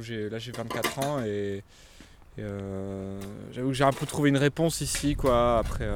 j'ai- 0.00 0.28
là 0.28 0.38
j'ai 0.38 0.52
24 0.52 0.98
ans 0.98 1.22
et, 1.24 1.62
euh, 2.38 3.20
j'avoue 3.52 3.68
que 3.68 3.74
j'ai 3.74 3.84
un 3.84 3.92
peu 3.92 4.06
trouvé 4.06 4.28
une 4.28 4.36
réponse 4.36 4.80
ici. 4.80 5.14
Quoi. 5.14 5.58
Après, 5.58 5.88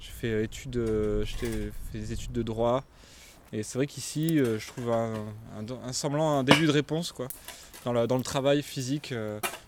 j'ai 0.00 0.10
fait, 0.12 0.44
études, 0.44 0.80
fait 1.26 1.72
des 1.92 2.12
études 2.12 2.32
de 2.32 2.42
droit. 2.42 2.84
Et 3.52 3.62
c'est 3.62 3.76
vrai 3.78 3.86
qu'ici, 3.86 4.38
je 4.38 4.66
trouve 4.68 4.90
un, 4.92 5.92
semblant, 5.92 6.38
un 6.38 6.44
début 6.44 6.66
de 6.66 6.72
réponse 6.72 7.12
quoi, 7.12 7.28
dans, 7.84 8.06
dans 8.06 8.16
le 8.16 8.22
travail 8.22 8.62
physique 8.62 9.12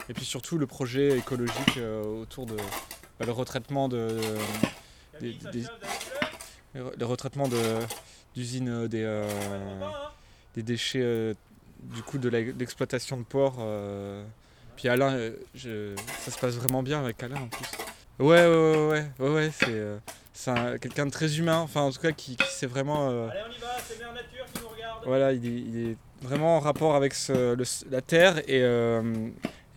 et 0.08 0.14
puis 0.14 0.24
surtout 0.24 0.56
le 0.56 0.66
projet 0.66 1.18
écologique 1.18 1.78
autour 2.20 2.46
de 2.46 2.56
bah, 3.18 3.26
le 3.26 3.32
retraitement 3.32 3.88
de, 3.90 4.08
des, 5.20 5.32
des- 5.52 5.66
le 6.74 6.82
re- 6.82 6.92
le 6.98 7.06
retraitement 7.06 7.48
de- 7.48 7.78
d'usines 8.34 8.68
euh, 8.68 8.88
des, 8.88 9.02
euh, 9.04 9.28
des 10.54 10.62
déchets 10.62 11.00
euh, 11.02 11.34
du 11.82 12.02
coup 12.02 12.18
de 12.18 12.28
l'exploitation 12.28 13.16
de 13.16 13.22
porc. 13.24 13.56
euh. 13.60 14.24
Puis 14.76 14.88
Alain, 14.88 15.30
je- 15.54 15.94
ça 16.20 16.30
se 16.32 16.38
passe 16.38 16.54
vraiment 16.54 16.82
bien 16.82 17.02
avec 17.04 17.22
Alain 17.22 17.36
en 17.42 17.48
plus. 17.48 17.66
Ouais, 18.18 18.46
ouais, 18.46 18.46
ouais, 18.46 18.86
ouais, 18.86 19.06
ouais, 19.20 19.34
ouais, 19.34 19.50
c'est 19.52 19.82
c'est 20.32 20.50
un- 20.50 20.78
quelqu'un 20.78 21.06
de 21.06 21.10
très 21.12 21.38
humain, 21.38 21.58
enfin 21.58 21.82
en 21.82 21.90
tout 21.92 22.00
cas 22.00 22.10
qui, 22.12 22.36
qui 22.36 22.46
sait 22.52 22.66
vraiment. 22.66 23.08
euh, 23.10 23.28
voilà, 25.04 25.32
il 25.32 25.46
est, 25.46 25.50
il 25.60 25.90
est 25.90 25.96
vraiment 26.22 26.56
en 26.56 26.60
rapport 26.60 26.94
avec 26.96 27.14
ce- 27.14 27.54
le- 27.54 27.90
la 27.90 28.00
Terre 28.00 28.38
et, 28.48 28.58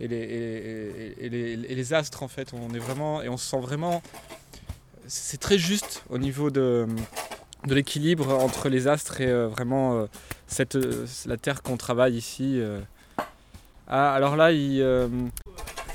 et, 0.00 0.08
les, 0.08 1.14
et 1.20 1.28
les, 1.28 1.52
et 1.52 1.74
les 1.74 1.94
astres 1.94 2.22
en 2.24 2.28
fait. 2.28 2.52
On 2.54 2.72
est 2.74 2.78
vraiment 2.78 3.22
et 3.22 3.28
on 3.28 3.36
se 3.36 3.48
sent 3.48 3.60
vraiment. 3.60 4.02
C'est 5.10 5.40
très 5.40 5.56
juste 5.56 6.04
au 6.10 6.18
niveau 6.18 6.50
de, 6.50 6.86
de 7.66 7.74
l'équilibre 7.74 8.30
entre 8.44 8.68
les 8.68 8.88
astres 8.88 9.22
et 9.22 9.26
euh, 9.26 9.48
vraiment 9.48 9.98
euh, 9.98 10.06
cette, 10.46 10.76
euh, 10.76 11.06
la 11.24 11.38
Terre 11.38 11.62
qu'on 11.62 11.78
travaille 11.78 12.14
ici. 12.14 12.60
Ah, 13.86 14.12
alors 14.12 14.36
là, 14.36 14.52
ils, 14.52 14.80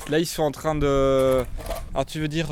là, 0.08 0.18
ils 0.18 0.26
sont 0.26 0.42
en 0.42 0.50
train 0.50 0.74
de. 0.74 1.44
Alors, 1.94 2.06
tu 2.06 2.18
veux 2.18 2.26
dire 2.26 2.48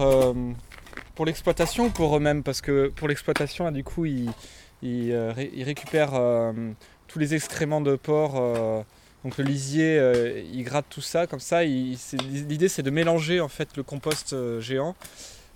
pour 1.16 1.26
l'exploitation 1.26 1.86
ou 1.86 1.90
pour 1.90 2.16
eux-mêmes? 2.16 2.44
Parce 2.44 2.60
que 2.60 2.92
pour 2.94 3.08
l'exploitation, 3.08 3.68
du 3.72 3.82
coup, 3.82 4.04
ils, 4.04 4.30
ils, 4.82 5.12
ré- 5.12 5.50
ils 5.52 5.64
récupèrent 5.64 6.14
tous 7.08 7.18
les 7.18 7.34
excréments 7.34 7.80
de 7.80 7.96
porc. 7.96 8.34
donc 9.24 9.36
le 9.36 9.42
lisier, 9.42 9.98
euh, 9.98 10.44
ils 10.52 10.62
grattent 10.62 10.88
tout 10.88 11.00
ça 11.00 11.26
comme 11.26 11.40
ça. 11.40 11.64
L'idée, 11.64 12.68
c'est 12.68 12.84
de 12.84 12.90
mélanger 12.90 13.40
en 13.40 13.48
fait 13.48 13.76
le 13.76 13.82
compost 13.82 14.36
géant 14.60 14.94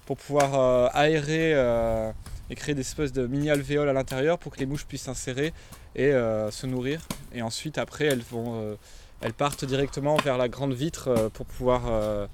pour 0.06 0.16
pouvoir 0.16 0.54
euh, 0.54 0.88
aérer 0.94 1.52
euh, 1.54 2.10
et 2.48 2.54
créer 2.54 2.74
des 2.74 2.80
espèces 2.80 3.12
de 3.12 3.26
mini 3.26 3.50
alvéoles 3.50 3.88
à 3.88 3.92
l'intérieur 3.92 4.38
pour 4.38 4.54
que 4.54 4.60
les 4.60 4.66
mouches 4.66 4.86
puissent 4.86 5.02
s'insérer 5.02 5.52
et 5.96 6.12
euh, 6.12 6.50
se 6.50 6.66
nourrir. 6.66 7.06
Et 7.34 7.42
ensuite, 7.42 7.76
après, 7.76 8.06
elles 8.06 9.32
partent 9.34 9.64
directement 9.64 10.16
vers 10.16 10.38
la 10.38 10.48
grande 10.48 10.72
vitre 10.72 11.30
pour 11.34 11.44
pouvoir 11.44 12.28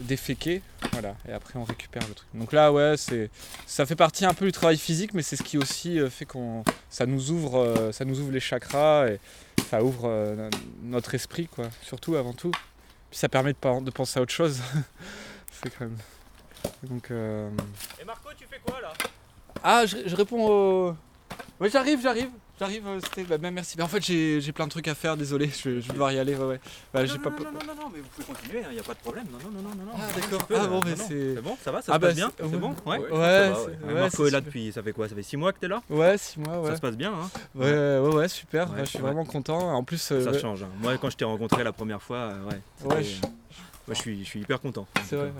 déféquer. 0.00 0.60
Voilà. 0.92 1.14
Et 1.28 1.32
après, 1.32 1.58
on 1.58 1.64
récupère 1.64 2.06
le 2.08 2.14
truc. 2.14 2.28
Donc 2.34 2.52
là, 2.52 2.72
ouais, 2.72 2.96
c'est, 2.96 3.30
ça 3.66 3.86
fait 3.86 3.94
partie 3.94 4.24
un 4.26 4.34
peu 4.34 4.44
du 4.44 4.52
travail 4.52 4.76
physique, 4.76 5.14
mais 5.14 5.22
c'est 5.22 5.36
ce 5.36 5.44
qui 5.44 5.56
aussi 5.56 6.00
fait 6.10 6.24
qu'on, 6.24 6.64
ça 6.90 7.06
nous 7.06 7.30
ouvre, 7.30 7.90
ça 7.92 8.04
nous 8.04 8.20
ouvre 8.20 8.32
les 8.32 8.40
chakras 8.40 9.08
et 9.08 9.20
ça 9.70 9.84
ouvre 9.84 10.50
notre 10.82 11.14
esprit. 11.14 11.48
Surtout, 11.82 12.16
avant 12.16 12.32
tout. 12.32 12.50
Puis 13.14 13.20
ça 13.20 13.28
permet 13.28 13.52
de 13.52 13.90
penser 13.92 14.18
à 14.18 14.22
autre 14.22 14.32
chose. 14.32 14.60
c'est 15.52 15.70
quand 15.70 15.84
même. 15.84 15.96
Donc. 16.82 17.12
euh, 17.12 17.48
Et 18.02 18.04
Marco, 18.04 18.28
tu 18.36 18.44
fais 18.50 18.58
quoi 18.66 18.80
là? 18.80 18.92
Ah, 19.62 19.86
je, 19.86 19.98
je 20.04 20.16
réponds 20.16 20.44
au. 20.48 20.96
Ouais, 21.60 21.70
j'arrive, 21.70 22.00
j'arrive. 22.02 22.30
J'arrive, 22.58 22.86
euh, 22.86 23.00
c'était. 23.02 23.24
Bah, 23.24 23.36
bah, 23.38 23.50
merci. 23.50 23.74
Mais 23.76 23.82
en 23.82 23.88
fait, 23.88 24.00
j'ai 24.02 24.52
plein 24.52 24.66
de 24.66 24.70
trucs 24.70 24.86
à 24.88 24.94
faire, 24.94 25.16
désolé, 25.16 25.46
je, 25.48 25.68
vais- 25.68 25.80
je 25.80 25.86
vais 25.88 25.92
devoir 25.92 26.12
y 26.12 26.18
aller. 26.18 26.34
Ouais, 26.36 26.44
ouais. 26.44 26.60
Bah, 26.92 27.02
non, 27.02 27.18
pas. 27.18 27.30
non, 27.30 27.36
non, 27.36 27.50
non, 27.52 27.74
non, 27.74 27.90
mais 27.92 28.00
vous 28.00 28.08
pouvez 28.14 28.26
continuer, 28.26 28.62
il 28.70 28.74
n'y 28.74 28.78
a 28.78 28.82
pas 28.84 28.94
de 28.94 28.98
problème. 29.00 29.24
Non, 29.32 29.38
non, 29.50 29.60
non, 29.62 29.74
non, 29.74 29.84
non. 29.84 29.92
Ah, 29.96 30.20
d'accord. 30.20 30.46
Ah, 30.50 30.54
euh, 30.54 30.66
bon, 30.68 30.80
mais 30.84 30.94
c'est- 30.96 31.34
C'est 31.34 31.40
bon, 31.42 31.56
ça 31.62 31.72
va, 31.72 31.82
ça 31.82 31.92
Ah, 31.92 31.96
se 31.96 32.00
bah, 32.00 32.06
passe 32.08 32.16
bien? 32.16 32.30
C'est- 32.38 32.56
bon? 32.56 32.74
Ouais, 32.86 32.98
Ouais, 32.98 32.98
ouais, 32.98 33.10
ça 33.10 33.16
va, 33.50 33.54
c'est- 33.56 33.66
ouais. 33.86 33.92
ouais, 33.94 34.00
Marco 34.00 34.26
est 34.26 34.30
là 34.30 34.40
depuis, 34.40 34.72
ça 34.72 34.82
fait 34.82 34.92
quoi? 34.92 35.08
Ça 35.08 35.14
fait 35.16 35.22
6 35.24 35.36
mois 35.36 35.52
que 35.52 35.58
t'es 35.58 35.68
là? 35.68 35.82
Ouais, 35.90 36.16
6 36.16 36.38
mois, 36.38 36.60
ouais. 36.60 36.70
Ça 36.70 36.76
se 36.76 36.80
passe 36.80 36.96
bien, 36.96 37.12
hein? 37.12 37.30
Ouais, 37.56 37.98
ouais, 37.98 38.14
ouais, 38.14 38.28
super. 38.28 38.68
Je 38.78 38.84
suis 38.84 38.98
vraiment 39.00 39.24
content. 39.24 39.74
En 39.74 39.82
plus. 39.82 40.12
euh, 40.12 40.24
Ça 40.32 40.38
change. 40.38 40.62
hein. 40.62 40.68
Moi, 40.80 40.96
quand 40.98 41.10
je 41.10 41.16
t'ai 41.16 41.24
rencontré 41.24 41.64
la 41.64 41.72
première 41.72 42.02
fois, 42.02 42.16
euh, 42.18 42.44
ouais. 42.44 42.60
Ouais, 42.96 43.02
je- 43.02 43.94
suis, 43.94 44.40
hyper 44.40 44.60
content. 44.60 44.86
C'est 45.06 45.16
vrai. 45.16 45.32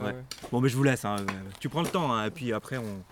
Bon, 0.51 0.61
mais 0.61 0.69
je 0.69 0.77
vous 0.77 0.83
laisse. 0.83 1.05
hein. 1.05 1.17
Tu 1.61 1.69
prends 1.69 1.83
le 1.83 1.89
temps, 1.89 2.13
hein, 2.13 2.27
et 2.27 2.31
puis 2.31 2.53
après, 2.53 2.77
on, 2.77 3.03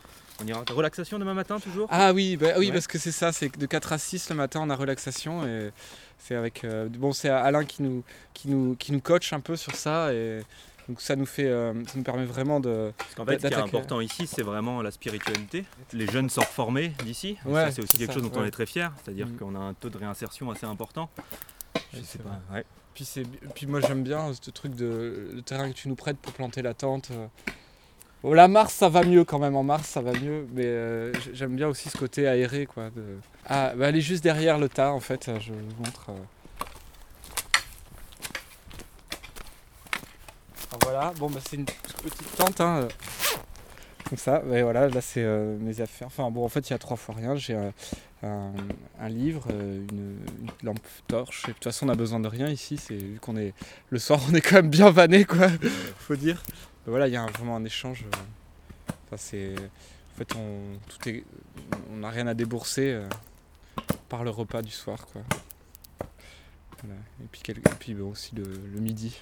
On 0.43 0.47
ira. 0.47 0.65
Relaxation 0.71 1.19
demain 1.19 1.35
matin 1.35 1.59
toujours? 1.61 1.89
Ah 1.91 2.13
oui, 2.13 2.37
bah, 2.37 2.49
oui 2.59 2.67
Ouais. 2.69 2.73
parce 2.73 2.87
que 2.87 2.99
c'est 2.99 3.13
ça, 3.13 3.33
c'est 3.33 3.49
que 3.51 3.59
de 3.59 3.67
4 3.67 3.93
à 3.93 3.99
6 3.99 4.31
le 4.31 4.37
matin 4.37 4.61
on 4.63 4.71
a 4.71 4.77
relaxation 4.77 5.47
et 5.47 5.71
c'est 6.19 6.35
avec 6.35 6.65
euh, 6.65 6.89
bon 6.89 7.13
c'est 7.13 7.29
Alain 7.29 7.65
qui 7.65 7.83
nous 7.83 8.03
qui 8.35 8.49
nous 8.49 8.75
qui 8.77 8.93
nous 8.93 9.01
coach 9.01 9.33
un 9.33 9.41
peu 9.41 9.57
sur 9.57 9.75
ça 9.75 10.13
et 10.15 10.43
donc 10.89 11.01
ça 11.01 11.15
nous 11.17 11.27
fait 11.27 11.47
euh, 11.47 11.73
ça 11.87 11.93
nous 11.97 12.03
permet 12.03 12.25
vraiment 12.25 12.59
de 12.61 12.93
Parce 12.99 13.15
qu'en 13.15 13.25
fait, 13.25 13.41
ce 13.41 13.47
qui 13.47 13.53
est 13.55 13.57
important 13.57 14.01
ici, 14.01 14.27
c'est 14.27 14.43
vraiment 14.43 14.83
la 14.83 14.91
spiritualité. 14.91 15.65
Les 15.93 16.07
jeunes 16.09 16.29
sortent 16.29 16.49
formés 16.53 16.93
d'ici. 17.05 17.37
Ouais, 17.45 17.71
c'est 17.71 17.83
aussi 17.83 17.97
quelque 17.99 18.13
ça, 18.13 18.19
chose 18.21 18.29
dont 18.31 18.41
on 18.41 18.45
est 18.45 18.51
très 18.51 18.67
fier. 18.67 18.93
C'est-à-dire 19.05 19.29
Mm. 19.29 19.37
qu'on 19.37 19.55
a 19.55 19.59
un 19.61 19.75
taux 19.75 19.91
de 19.91 19.99
réinsertion 19.99 20.51
assez 20.51 20.67
important. 20.67 21.09
Je 21.95 22.01
sais 22.03 22.19
pas. 22.19 22.41
Puis, 22.95 23.05
c'est, 23.07 23.23
puis 23.55 23.67
moi 23.67 23.81
j'aime 23.81 24.03
bien 24.03 24.33
ce 24.35 24.51
truc 24.51 24.75
de 24.75 25.31
le 25.35 25.41
terrain 25.43 25.71
que 25.71 25.75
tu 25.77 25.89
nous 25.89 25.95
prêtes 25.95 26.19
pour 26.19 26.33
planter 26.35 26.61
la 26.63 26.75
tente. 26.75 27.11
euh. 27.13 27.27
Bon, 28.23 28.33
là, 28.35 28.47
Mars, 28.47 28.73
ça 28.75 28.89
va 28.89 29.03
mieux 29.03 29.25
quand 29.25 29.39
même. 29.39 29.57
En 29.57 29.63
Mars, 29.65 29.89
ça 29.89 30.01
va 30.01 30.13
mieux. 30.13 30.47
Mais 30.53 30.65
euh, 30.65 31.13
j'aime 31.33 31.57
bien 31.57 31.69
aussi 31.69 31.89
ce 31.89 31.99
côté 31.99 32.29
aéré. 32.29 32.67
Quoi, 32.67 32.91
de... 32.91 33.03
Ah, 33.47 33.73
bah, 33.77 33.89
elle 33.89 33.97
est 33.97 34.01
juste 34.01 34.23
derrière 34.23 34.59
le 34.59 34.69
tas 34.69 34.93
en 34.93 35.01
fait. 35.01 35.31
Je 35.41 35.53
vous 35.53 35.77
montre. 35.85 36.11
euh. 36.11 36.65
Ah, 40.73 40.77
voilà, 40.83 41.13
bon, 41.19 41.29
bah, 41.29 41.41
c'est 41.49 41.57
une 41.57 41.65
petite 41.65 42.37
tente. 42.37 42.61
Hein. 42.61 42.83
euh. 42.83 42.89
Comme 44.09 44.19
ça, 44.19 44.43
voilà, 44.45 44.89
là 44.89 45.01
c'est 45.01 45.23
euh, 45.25 45.57
mes 45.59 45.81
affaires. 45.81 46.07
Enfin 46.07 46.31
bon, 46.31 46.45
en 46.45 46.49
fait, 46.49 46.69
il 46.69 46.73
y 46.73 46.77
a 46.77 46.79
trois 46.79 46.99
fois 46.99 47.15
rien. 47.15 47.35
J'ai 47.35 47.55
euh, 47.55 48.51
un, 49.01 49.09
livre, 49.09 49.47
euh, 49.51 49.79
une, 49.91 50.17
une 50.43 50.51
lampe 50.63 50.79
torche. 51.09 51.45
Et 51.45 51.49
de 51.49 51.53
toute 51.55 51.65
façon, 51.65 51.87
on 51.87 51.89
a 51.89 51.95
besoin 51.95 52.21
de 52.21 52.29
rien 52.29 52.49
ici. 52.49 52.77
C'est 52.77 52.95
vu 52.95 53.19
qu'on 53.21 53.37
est 53.37 53.55
le 53.91 53.99
soir, 53.99 54.21
on 54.31 54.35
est 54.35 54.41
quand 54.43 54.57
même 54.57 54.69
bien 54.69 54.91
vanné, 54.91 55.25
quoi. 55.25 55.49
Faut 55.99 56.15
dire. 56.17 56.43
Mais 56.87 56.91
voilà, 56.91 57.09
il 57.09 57.13
y 57.13 57.17
a 57.17 57.23
un- 57.23 57.27
vraiment 57.31 57.57
un 57.57 57.65
échange. 57.65 58.05
euh, 58.05 58.17
Enfin, 59.07 59.17
c'est 59.17 59.55
en 59.57 60.17
fait, 60.19 60.35
on 60.37 60.79
tout 60.89 61.09
est, 61.09 61.25
on 61.93 61.97
n'a 61.99 62.11
rien 62.11 62.27
à 62.27 62.35
débourser 62.35 62.93
euh, 62.93 63.09
par 64.09 64.25
le 64.25 64.31
repas 64.31 64.63
du 64.63 64.71
soir, 64.71 65.07
quoi. 65.13 65.23
Voilà. 66.83 66.99
Et 67.23 67.27
puis, 67.31 67.41
quel- 67.45 67.59
et 67.59 67.63
puis 67.79 67.95
bon, 67.95 68.11
aussi 68.11 68.35
le, 68.35 68.43
le 68.43 68.81
midi. 68.81 69.19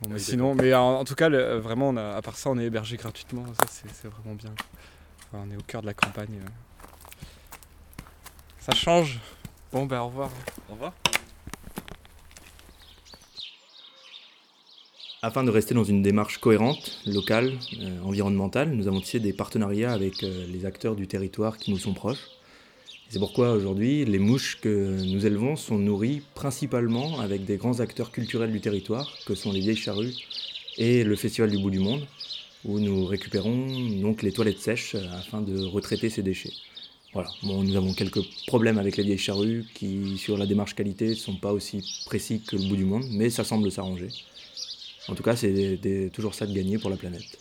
Bon, 0.00 0.08
mais 0.10 0.14
oui, 0.16 0.20
sinon, 0.20 0.54
mais 0.54 0.74
en, 0.74 0.98
en 1.00 1.04
tout 1.04 1.14
cas, 1.14 1.28
le- 1.28 1.56
vraiment, 1.58 1.88
on 1.90 1.96
a- 1.96 2.16
à 2.16 2.22
part 2.22 2.36
ça, 2.36 2.50
on 2.50 2.58
est 2.58 2.64
hébergé 2.64 2.96
gratuitement. 2.96 3.46
Ça, 3.60 3.66
c'est 3.70 3.88
c'est 3.94 4.08
vraiment 4.08 4.34
bien. 4.34 4.52
Enfin, 5.32 5.44
on 5.46 5.50
est 5.50 5.56
au 5.56 5.62
cœur 5.66 5.80
de 5.80 5.86
la 5.86 5.94
campagne. 5.94 6.40
euh. 6.44 6.48
Ça 8.60 8.72
change. 8.74 9.18
Bon, 9.72 9.86
ben 9.86 10.00
au 10.00 10.06
revoir. 10.08 10.30
Au 10.68 10.72
revoir. 10.74 10.92
Afin 15.24 15.44
de 15.44 15.50
rester 15.50 15.72
dans 15.72 15.84
une 15.84 16.02
démarche 16.02 16.38
cohérente, 16.38 16.98
locale, 17.06 17.52
euh, 17.80 18.02
environnementale, 18.02 18.72
nous 18.72 18.88
avons 18.88 19.00
tissé 19.00 19.20
des 19.20 19.32
partenariats 19.32 19.92
avec 19.92 20.24
euh, 20.24 20.46
les 20.52 20.66
acteurs 20.66 20.96
du 20.96 21.06
territoire 21.06 21.58
qui 21.58 21.70
nous 21.70 21.78
sont 21.78 21.94
proches. 21.94 22.26
C'est 23.08 23.20
pourquoi 23.20 23.52
aujourd'hui, 23.52 24.04
les 24.04 24.18
mouches 24.18 24.58
que 24.60 25.00
nous 25.04 25.24
élevons 25.24 25.54
sont 25.54 25.78
nourries 25.78 26.22
principalement 26.34 27.20
avec 27.20 27.44
des 27.44 27.56
grands 27.56 27.78
acteurs 27.78 28.10
culturels 28.10 28.50
du 28.50 28.60
territoire, 28.60 29.14
que 29.24 29.36
sont 29.36 29.52
les 29.52 29.60
Vieilles 29.60 29.76
Charrues 29.76 30.12
et 30.76 31.04
le 31.04 31.14
Festival 31.14 31.52
du 31.52 31.58
Bout 31.58 31.70
du 31.70 31.78
Monde, 31.78 32.04
où 32.64 32.80
nous 32.80 33.06
récupérons 33.06 33.68
donc 34.00 34.22
les 34.22 34.32
toilettes 34.32 34.58
sèches 34.58 34.96
euh, 34.96 35.06
afin 35.16 35.40
de 35.40 35.56
retraiter 35.66 36.10
ces 36.10 36.24
déchets. 36.24 36.52
Voilà. 37.12 37.28
Nous 37.44 37.76
avons 37.76 37.94
quelques 37.94 38.24
problèmes 38.48 38.78
avec 38.78 38.96
les 38.96 39.04
Vieilles 39.04 39.18
Charrues 39.18 39.66
qui, 39.72 40.18
sur 40.18 40.36
la 40.36 40.46
démarche 40.46 40.74
qualité, 40.74 41.10
ne 41.10 41.14
sont 41.14 41.36
pas 41.36 41.52
aussi 41.52 41.84
précis 42.06 42.42
que 42.44 42.56
le 42.56 42.62
Bout 42.68 42.76
du 42.76 42.84
Monde, 42.84 43.04
mais 43.12 43.30
ça 43.30 43.44
semble 43.44 43.70
s'arranger. 43.70 44.08
En 45.08 45.14
tout 45.14 45.22
cas, 45.22 45.36
c'est 45.36 46.10
toujours 46.12 46.34
ça 46.34 46.46
de 46.46 46.52
gagner 46.52 46.78
pour 46.78 46.90
la 46.90 46.96
planète. 46.96 47.38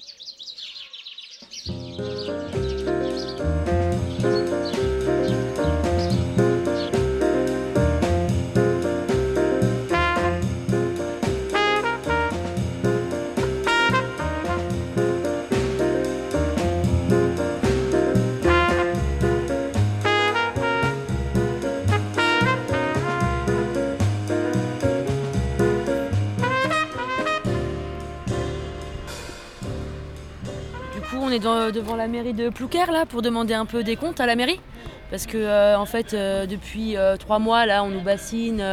Devant 31.41 31.95
la 31.95 32.07
mairie 32.07 32.33
de 32.33 32.49
Plouquer 32.49 32.85
là 32.91 33.07
pour 33.07 33.23
demander 33.23 33.55
un 33.55 33.65
peu 33.65 33.83
des 33.83 33.95
comptes 33.95 34.19
à 34.19 34.27
la 34.27 34.35
mairie. 34.35 34.61
Parce 35.09 35.25
que 35.25 35.37
euh, 35.37 35.75
en 35.75 35.87
fait, 35.87 36.13
euh, 36.13 36.45
depuis 36.45 36.95
euh, 36.95 37.17
trois 37.17 37.39
mois 37.39 37.65
là, 37.65 37.83
on 37.83 37.89
nous 37.89 37.99
bassine. 37.99 38.63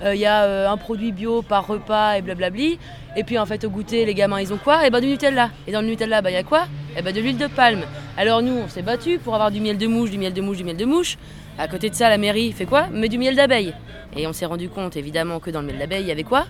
Il 0.00 0.14
y 0.14 0.24
a 0.24 0.70
un 0.70 0.76
produit 0.76 1.10
bio 1.10 1.42
par 1.42 1.66
repas 1.66 2.16
et 2.16 2.22
blablabli. 2.22 2.78
Et 3.16 3.24
puis 3.24 3.36
en 3.36 3.46
fait, 3.46 3.64
au 3.64 3.68
goûter, 3.68 4.04
les 4.04 4.14
gamins, 4.14 4.40
ils 4.40 4.52
ont 4.52 4.58
quoi? 4.58 4.86
Et 4.86 4.90
ben 4.90 5.00
du 5.00 5.08
Nutella. 5.08 5.50
Et 5.66 5.72
dans 5.72 5.80
le 5.80 5.88
Nutella, 5.88 6.22
il 6.24 6.32
y 6.32 6.36
a 6.36 6.44
quoi? 6.44 6.66
Et 6.96 7.02
ben 7.02 7.12
de 7.12 7.20
l'huile 7.20 7.36
de 7.36 7.48
palme. 7.48 7.82
Alors 8.16 8.42
nous, 8.42 8.58
on 8.58 8.68
s'est 8.68 8.82
battu 8.82 9.18
pour 9.18 9.34
avoir 9.34 9.50
du 9.50 9.60
miel 9.60 9.76
de 9.76 9.88
mouche, 9.88 10.12
du 10.12 10.18
miel 10.18 10.32
de 10.32 10.40
mouche, 10.40 10.58
du 10.58 10.64
miel 10.64 10.76
de 10.76 10.84
mouche. 10.84 11.18
À 11.58 11.66
côté 11.66 11.90
de 11.90 11.96
ça, 11.96 12.08
la 12.08 12.18
mairie 12.18 12.52
fait 12.52 12.66
quoi? 12.66 12.86
Met 12.92 13.08
du 13.08 13.18
miel 13.18 13.34
d'abeille. 13.34 13.74
Et 14.16 14.28
on 14.28 14.32
s'est 14.32 14.46
rendu 14.46 14.68
compte 14.68 14.96
évidemment 14.96 15.40
que 15.40 15.50
dans 15.50 15.62
le 15.62 15.66
miel 15.66 15.78
d'abeille, 15.78 16.02
il 16.02 16.08
y 16.08 16.12
avait 16.12 16.22
quoi? 16.22 16.46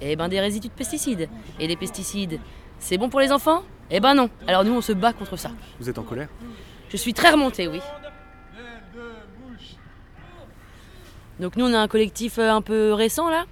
Eh 0.00 0.16
ben 0.16 0.28
des 0.28 0.40
résidus 0.40 0.68
de 0.68 0.72
pesticides. 0.72 1.28
Et 1.60 1.68
les 1.68 1.76
pesticides, 1.76 2.40
c'est 2.80 2.98
bon 2.98 3.08
pour 3.08 3.20
les 3.20 3.30
enfants? 3.30 3.62
Eh 3.90 4.00
ben 4.00 4.14
non. 4.14 4.30
Alors 4.46 4.64
nous, 4.64 4.72
on 4.74 4.80
se 4.80 4.92
bat 4.92 5.12
contre 5.12 5.36
ça. 5.36 5.50
Vous 5.78 5.88
êtes 5.88 5.98
en 5.98 6.02
colère? 6.02 6.28
Je 6.88 6.96
suis 6.96 7.14
très 7.14 7.30
remontée, 7.30 7.68
oui. 7.68 7.80
Donc 11.40 11.56
nous, 11.56 11.64
on 11.66 11.74
a 11.74 11.78
un 11.78 11.88
collectif 11.88 12.38
euh, 12.38 12.50
un 12.50 12.62
peu 12.62 12.92
récent 12.92 13.28
là. 13.28 13.44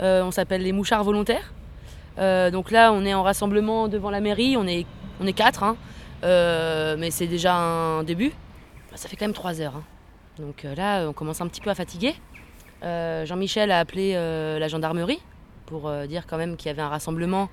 Euh, 0.00 0.22
on 0.22 0.30
s'appelle 0.30 0.62
les 0.62 0.72
Mouchards 0.72 1.04
Volontaires. 1.04 1.52
Euh, 2.18 2.50
donc 2.50 2.70
là, 2.70 2.92
on 2.92 3.04
est 3.04 3.14
en 3.14 3.22
rassemblement 3.22 3.88
devant 3.88 4.10
la 4.10 4.20
mairie. 4.20 4.56
On 4.56 4.66
est, 4.66 4.86
on 5.20 5.26
est 5.26 5.32
quatre, 5.32 5.62
hein. 5.62 5.76
Euh, 6.24 6.96
mais 6.98 7.10
c'est 7.10 7.26
déjà 7.26 7.54
un 7.56 8.04
début. 8.04 8.30
Bah, 8.90 8.96
Ça 8.96 9.08
fait 9.08 9.16
quand 9.16 9.24
même 9.26 9.34
trois 9.34 9.60
heures. 9.60 9.76
hein. 9.76 9.84
Donc 10.38 10.66
là, 10.76 11.06
on 11.08 11.12
commence 11.12 11.40
un 11.40 11.48
petit 11.48 11.60
peu 11.60 11.70
à 11.70 11.74
fatiguer. 11.74 12.14
Jean-Michel 12.82 13.72
a 13.72 13.80
appelé 13.80 14.12
la 14.14 14.68
gendarmerie 14.68 15.20
pour 15.64 15.90
dire 16.06 16.26
quand 16.26 16.36
même 16.36 16.56
qu'il 16.56 16.66
y 16.66 16.70
avait 16.70 16.82
un 16.82 16.88
rassemblement 16.90 17.48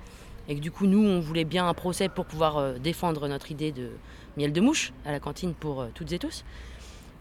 et 0.48 0.56
que 0.56 0.60
du 0.60 0.70
coup, 0.70 0.86
nous, 0.86 1.02
on 1.02 1.20
voulait 1.20 1.44
bien 1.44 1.68
un 1.68 1.74
procès 1.74 2.08
pour 2.08 2.26
pouvoir 2.26 2.58
euh, 2.58 2.74
défendre 2.78 3.28
notre 3.28 3.50
idée 3.50 3.72
de 3.72 3.90
miel 4.36 4.52
de 4.52 4.60
mouche 4.60 4.92
à 5.04 5.12
la 5.12 5.20
cantine 5.20 5.54
pour 5.54 5.82
euh, 5.82 5.86
toutes 5.94 6.12
et 6.12 6.18
tous. 6.18 6.44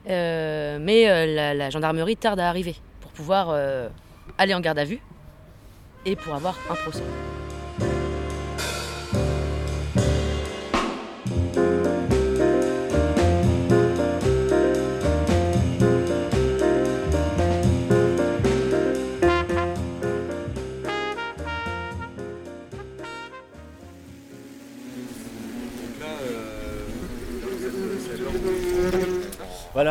Euh, 0.09 0.79
mais 0.81 1.05
la, 1.53 1.69
gendarmerie 1.69 2.17
tarde 2.17 2.39
à 2.39 2.49
arriver 2.49 2.75
pour 2.99 3.11
pouvoir 3.11 3.55
aller 4.37 4.53
en 4.53 4.59
garde 4.59 4.79
à 4.79 4.83
vue 4.83 4.99
et 6.05 6.17
pour 6.17 6.33
avoir 6.33 6.57
un 6.69 6.75
procès. 6.75 7.03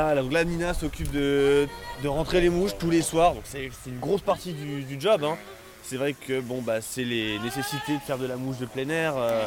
Voilà, 0.02 0.22
donc 0.22 0.32
là 0.32 0.42
Nina 0.44 0.74
s'occupe 0.74 1.12
de, 1.12 1.68
de 2.02 2.08
rentrer 2.08 2.40
les 2.40 2.48
mouches 2.48 2.72
tous 2.76 2.90
les 2.90 3.02
soirs, 3.02 3.34
donc 3.34 3.44
c'est 3.44 3.70
une 3.86 4.00
grosse 4.00 4.20
partie 4.20 4.52
du, 4.52 4.82
du 4.82 5.00
job. 5.00 5.22
hein. 5.24 5.36
C'est 5.84 5.96
vrai 5.96 6.12
que 6.14 6.40
bon 6.40 6.60
bah 6.60 6.80
c'est 6.80 7.04
les 7.04 7.38
nécessités 7.38 7.92
de 7.94 8.00
faire 8.04 8.18
de 8.18 8.26
la 8.26 8.36
mouche 8.36 8.58
de 8.58 8.66
plein 8.66 8.88
air. 8.88 9.14
euh, 9.16 9.46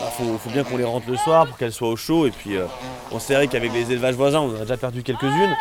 bah, 0.00 0.12
faut, 0.16 0.38
faut 0.38 0.50
bien 0.50 0.64
qu'on 0.64 0.76
les 0.76 0.84
rentre 0.84 1.08
le 1.08 1.16
soir 1.16 1.46
pour 1.46 1.56
qu'elles 1.56 1.72
soient 1.72 1.88
au 1.88 1.96
chaud 1.96 2.26
et 2.26 2.30
puis 2.32 2.56
euh, 2.56 2.66
on 3.12 3.20
sait 3.20 3.46
qu'avec 3.46 3.72
les 3.72 3.92
élevages 3.92 4.14
voisins 4.16 4.40
on 4.40 4.50
en 4.56 4.56
a 4.56 4.60
déjà 4.62 4.76
perdu 4.76 5.02
quelques-unes. 5.04 5.54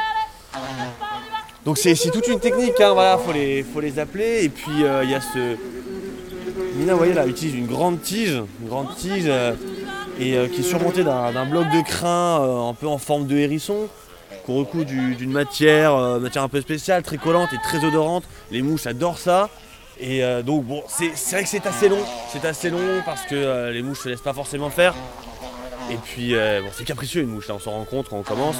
Donc 1.63 1.77
c'est 1.77 1.95
toute 2.11 2.27
une 2.27 2.39
technique, 2.39 2.79
hein, 2.79 2.93
voilà, 2.93 3.17
faut 3.19 3.31
les, 3.31 3.61
faut 3.63 3.79
les 3.79 3.99
appeler 3.99 4.43
et 4.45 4.49
puis 4.49 4.83
euh, 4.83 5.03
il 5.03 5.11
y 5.11 5.15
a 5.15 5.21
ce. 5.21 5.55
Nina 6.77 6.93
vous 6.93 6.97
voyez 6.97 7.13
là 7.13 7.27
utilise 7.27 7.53
une 7.55 7.67
grande 7.67 8.01
tige, 8.01 8.41
une 8.61 8.67
grande 8.69 8.95
tige 8.95 9.25
euh, 9.27 9.53
et 10.19 10.35
qui 10.49 10.61
est 10.61 10.63
surmontée 10.63 11.03
d'un 11.03 11.45
bloc 11.45 11.69
de 11.69 11.81
crin 11.81 12.69
un 12.69 12.73
peu 12.73 12.87
en 12.87 12.97
forme 12.97 13.27
de 13.27 13.37
hérisson 13.37 13.87
qu'on 14.45 14.55
recouvre 14.55 14.85
du- 14.85 15.15
d'une 15.15 15.31
matière, 15.31 15.95
euh, 15.95 16.19
matière 16.19 16.43
un 16.43 16.49
peu 16.49 16.61
spéciale, 16.61 17.03
très 17.03 17.17
collante 17.17 17.49
et 17.53 17.57
très 17.63 17.83
odorante. 17.85 18.23
Les 18.51 18.61
mouches 18.61 18.85
adorent 18.87 19.17
ça. 19.19 19.49
Et 19.99 20.23
euh, 20.23 20.41
donc 20.41 20.65
bon, 20.65 20.83
c'est 20.87 21.07
vrai 21.31 21.43
que 21.43 21.49
c'est 21.49 21.65
assez 21.65 21.87
long, 21.87 22.03
c'est 22.31 22.43
assez 22.45 22.69
long 22.69 23.01
parce 23.05 23.21
que 23.23 23.35
euh, 23.35 23.71
les 23.71 23.81
mouches 23.81 24.01
se 24.01 24.09
laissent 24.09 24.19
pas 24.21 24.33
forcément 24.33 24.69
faire. 24.69 24.93
Et 25.89 25.95
puis 25.95 26.33
c'est 26.73 26.83
capricieux 26.83 27.21
une 27.21 27.29
mouche, 27.29 27.47
là 27.47 27.55
on 27.55 27.59
s'en 27.59 27.71
rend 27.71 27.85
quand 27.89 28.11
on 28.11 28.23
commence. 28.23 28.55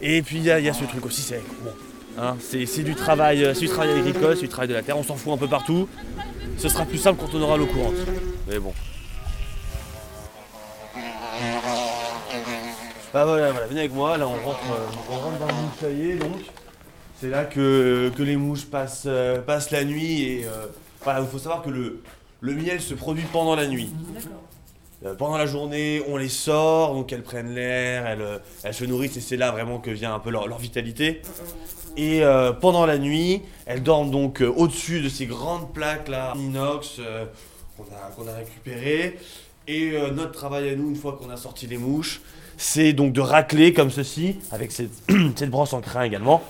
Et 0.00 0.22
puis 0.22 0.36
il 0.38 0.44
y, 0.44 0.50
a- 0.50 0.72
ce 0.72 0.84
truc 0.84 1.04
aussi, 1.04 1.22
c'est 1.22 1.42
bon, 1.62 1.70
hein, 2.18 2.36
c'est 2.40 2.82
du 2.84 2.94
travail, 2.94 3.50
c'est 3.54 3.60
du 3.60 3.68
travail 3.68 3.98
agricole, 3.98 4.34
c'est 4.36 4.42
du 4.42 4.48
travail 4.48 4.68
de 4.68 4.74
la 4.74 4.82
terre, 4.82 4.96
on 4.96 5.02
s'en 5.02 5.16
fout 5.16 5.32
un 5.32 5.36
peu 5.38 5.48
partout. 5.48 5.88
Ce 6.58 6.68
sera 6.68 6.84
plus 6.84 6.98
simple 6.98 7.20
quand 7.20 7.36
on 7.36 7.42
aura 7.42 7.56
l'eau 7.56 7.66
courante. 7.66 7.94
Mais 8.48 8.58
bon. 8.58 8.72
Bah 13.16 13.24
voilà, 13.24 13.50
voilà, 13.50 13.66
venez 13.66 13.80
avec 13.80 13.94
moi, 13.94 14.18
là 14.18 14.28
on 14.28 14.34
rentre, 14.46 14.60
euh, 14.70 15.10
on 15.10 15.14
rentre 15.14 15.38
dans 15.38 15.46
le 15.46 15.54
mouchaillé 15.54 16.16
donc. 16.16 16.36
C'est 17.18 17.30
là 17.30 17.46
que, 17.46 18.12
que 18.14 18.22
les 18.22 18.36
mouches 18.36 18.66
passent, 18.66 19.04
euh, 19.06 19.40
passent 19.40 19.70
la 19.70 19.84
nuit 19.84 20.24
et 20.24 20.44
euh, 20.44 20.66
voilà, 21.02 21.20
il 21.20 21.26
faut 21.26 21.38
savoir 21.38 21.62
que 21.62 21.70
le, 21.70 22.02
le 22.42 22.52
miel 22.52 22.78
se 22.78 22.92
produit 22.92 23.24
pendant 23.32 23.56
la 23.56 23.68
nuit. 23.68 23.90
Pendant 25.16 25.38
la 25.38 25.46
journée, 25.46 26.02
on 26.08 26.18
les 26.18 26.28
sort, 26.28 26.92
donc 26.92 27.10
elles 27.10 27.22
prennent 27.22 27.54
l'air, 27.54 28.06
elles, 28.06 28.40
elles 28.62 28.74
se 28.74 28.84
nourrissent 28.84 29.16
et 29.16 29.22
c'est 29.22 29.38
là 29.38 29.50
vraiment 29.50 29.78
que 29.78 29.90
vient 29.90 30.14
un 30.14 30.18
peu 30.18 30.28
leur, 30.28 30.46
leur 30.46 30.58
vitalité. 30.58 31.22
Et 31.96 32.22
pendant 32.60 32.84
la 32.84 32.98
nuit, 32.98 33.40
elles 33.64 33.82
dorment 33.82 34.10
donc 34.10 34.42
au-dessus 34.42 35.00
de 35.00 35.08
ces 35.08 35.24
grandes 35.24 35.72
plaques 35.72 36.08
là, 36.08 36.34
en 36.34 36.38
inox 36.38 37.00
qu'on 37.78 37.84
a, 37.84 38.10
qu'on 38.14 38.28
a 38.28 38.34
récupérées. 38.34 39.18
Et 39.68 39.94
notre 40.12 40.32
travail 40.32 40.68
à 40.68 40.76
nous, 40.76 40.90
une 40.90 40.96
fois 40.96 41.18
qu'on 41.18 41.30
a 41.30 41.36
sorti 41.38 41.66
les 41.66 41.78
mouches, 41.78 42.20
c'est 42.56 42.92
donc 42.92 43.12
de 43.12 43.20
racler 43.20 43.72
comme 43.72 43.90
ceci, 43.90 44.38
avec 44.50 44.72
cette, 44.72 44.92
cette 45.36 45.50
brosse 45.50 45.72
en 45.72 45.80
crin 45.80 46.02
également. 46.02 46.42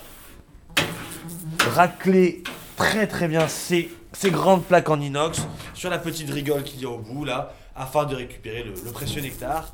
Racler 1.73 2.43
très 2.75 3.07
très 3.07 3.27
bien 3.27 3.47
ces, 3.47 3.89
ces 4.13 4.31
grandes 4.31 4.63
plaques 4.63 4.89
en 4.89 4.99
inox 4.99 5.41
sur 5.73 5.89
la 5.89 5.97
petite 5.97 6.29
rigole 6.29 6.63
qu'il 6.63 6.81
y 6.81 6.85
a 6.85 6.89
au 6.89 6.99
bout 6.99 7.25
là, 7.25 7.53
afin 7.75 8.05
de 8.05 8.15
récupérer 8.15 8.63
le, 8.63 8.71
le 8.71 8.91
précieux 8.91 9.21
nectar. 9.21 9.73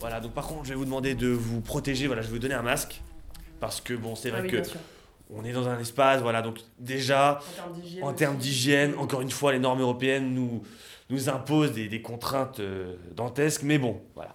Voilà, 0.00 0.20
donc 0.20 0.32
par 0.32 0.46
contre, 0.46 0.64
je 0.64 0.70
vais 0.70 0.74
vous 0.74 0.84
demander 0.84 1.14
de 1.14 1.28
vous 1.28 1.60
protéger. 1.60 2.06
Voilà, 2.06 2.22
je 2.22 2.28
vais 2.28 2.32
vous 2.34 2.38
donner 2.38 2.54
un 2.54 2.62
masque. 2.62 3.02
Parce 3.60 3.80
que 3.80 3.94
bon, 3.94 4.14
c'est 4.16 4.30
Ah 4.30 4.40
vrai 4.40 4.42
oui, 4.42 4.50
que 4.50 4.68
on 5.34 5.44
est 5.44 5.52
dans 5.52 5.68
un 5.68 5.78
espace, 5.78 6.20
voilà, 6.20 6.42
donc 6.42 6.58
déjà, 6.78 7.38
en 8.02 8.12
termes 8.12 8.36
d'hygiène, 8.36 8.94
encore 8.98 9.22
une 9.22 9.30
fois, 9.30 9.52
les 9.52 9.58
normes 9.58 9.80
européennes 9.80 10.34
nous, 10.34 10.62
nous 11.10 11.28
imposent 11.28 11.72
des, 11.72 11.88
des 11.88 12.02
contraintes 12.02 12.60
euh, 12.60 12.96
dantesques, 13.14 13.62
mais 13.62 13.78
bon, 13.78 14.02
voilà. 14.14 14.34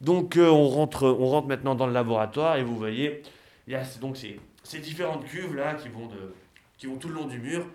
Donc 0.00 0.36
euh, 0.36 0.48
on, 0.48 0.68
rentre, 0.68 1.04
on 1.04 1.26
rentre 1.26 1.48
maintenant 1.48 1.74
dans 1.74 1.86
le 1.86 1.92
laboratoire 1.92 2.56
et 2.56 2.62
vous 2.62 2.76
voyez, 2.76 3.22
il 3.66 3.72
y 3.72 3.76
a 3.76 3.82
donc 4.00 4.16
ces, 4.16 4.38
ces 4.62 4.78
différentes 4.78 5.24
cuves 5.24 5.54
là 5.54 5.74
qui 5.74 5.88
vont, 5.88 6.06
de, 6.06 6.34
qui 6.76 6.86
vont 6.86 6.96
tout 6.96 7.08
le 7.08 7.14
long 7.14 7.26
du 7.26 7.38
mur 7.38 7.66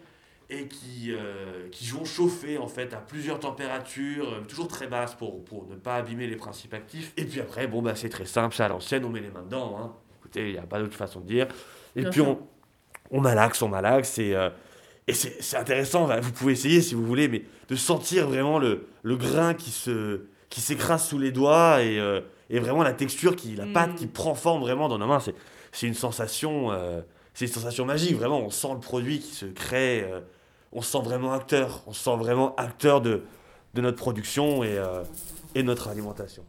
et 0.49 0.67
qui, 0.67 1.11
euh, 1.11 1.67
qui 1.71 1.87
vont 1.87 2.05
chauffer 2.05 2.57
en 2.57 2.67
fait 2.67 2.93
à 2.93 2.97
plusieurs 2.97 3.39
températures, 3.39 4.33
euh, 4.33 4.41
toujours 4.47 4.67
très 4.67 4.87
basses 4.87 5.15
pour, 5.15 5.43
pour 5.43 5.67
ne 5.67 5.75
pas 5.75 5.95
abîmer 5.95 6.27
les 6.27 6.35
principes 6.35 6.73
actifs. 6.73 7.11
Et 7.17 7.25
puis 7.25 7.41
après, 7.41 7.67
bon 7.67 7.81
bah 7.81 7.95
c'est 7.95 8.09
très 8.09 8.25
simple, 8.25 8.55
c'est 8.55 8.63
à 8.63 8.69
l'ancienne, 8.69 9.03
on 9.03 9.09
met 9.09 9.21
les 9.21 9.29
mains 9.29 9.43
dedans. 9.43 9.77
Hein. 9.79 9.93
Écoutez, 10.19 10.47
il 10.47 10.53
n'y 10.53 10.59
a 10.59 10.63
pas 10.63 10.79
d'autre 10.79 10.95
façon 10.95 11.19
de 11.19 11.27
dire. 11.27 11.47
Et 11.95 12.01
Bien 12.01 12.09
puis 12.09 12.21
on, 12.21 12.39
on 13.11 13.19
malaxe, 13.19 13.61
on 13.61 13.67
malaxe 13.69 14.17
et, 14.19 14.35
et 15.07 15.13
c'est 15.13 15.57
intéressant, 15.57 16.07
vous 16.21 16.31
pouvez 16.31 16.53
essayer 16.53 16.81
si 16.81 16.95
vous 16.95 17.05
voulez, 17.05 17.27
mais 17.27 17.43
de 17.67 17.75
sentir 17.75 18.27
vraiment 18.27 18.57
le, 18.57 18.87
le 19.01 19.17
grain 19.17 19.53
qui 19.53 19.69
se 19.69 20.21
qui 20.53 20.61
s'écrase 20.61 21.03
sous 21.07 21.17
les 21.17 21.31
doigts 21.31 21.81
et, 21.81 21.99
euh, 21.99 22.21
et 22.51 22.59
vraiment 22.59 22.83
la 22.83 22.93
texture, 22.93 23.35
qui, 23.35 23.55
la 23.55 23.65
pâte 23.65 23.93
Mm. 23.93 23.95
qui 23.95 24.05
prend 24.05 24.35
forme 24.35 24.61
vraiment 24.61 24.87
dans 24.87 24.99
nos 24.99 25.07
mains. 25.07 25.19
C'est, 25.19 25.33
c'est 25.71 25.87
une 25.87 25.95
sensation, 25.95 26.71
euh, 26.71 27.01
c'est 27.33 27.45
une 27.47 27.51
sensation 27.51 27.85
magique. 27.85 28.15
Vraiment, 28.15 28.39
on 28.39 28.51
sent 28.51 28.67
le 28.73 28.79
produit 28.79 29.17
qui 29.19 29.33
se 29.33 29.47
crée. 29.47 30.03
euh, 30.03 30.19
on 30.71 30.81
se 30.83 30.91
sent 30.91 31.01
vraiment 31.03 31.33
acteur. 31.33 31.81
On 31.87 31.91
se 31.93 32.03
sent 32.03 32.15
vraiment 32.17 32.53
acteur 32.55 33.01
de, 33.01 33.23
de 33.73 33.81
notre 33.81 33.97
production 33.97 34.63
et, 34.63 34.77
euh, 34.77 35.03
et 35.55 35.63
notre 35.63 35.87
alimentation. 35.87 36.43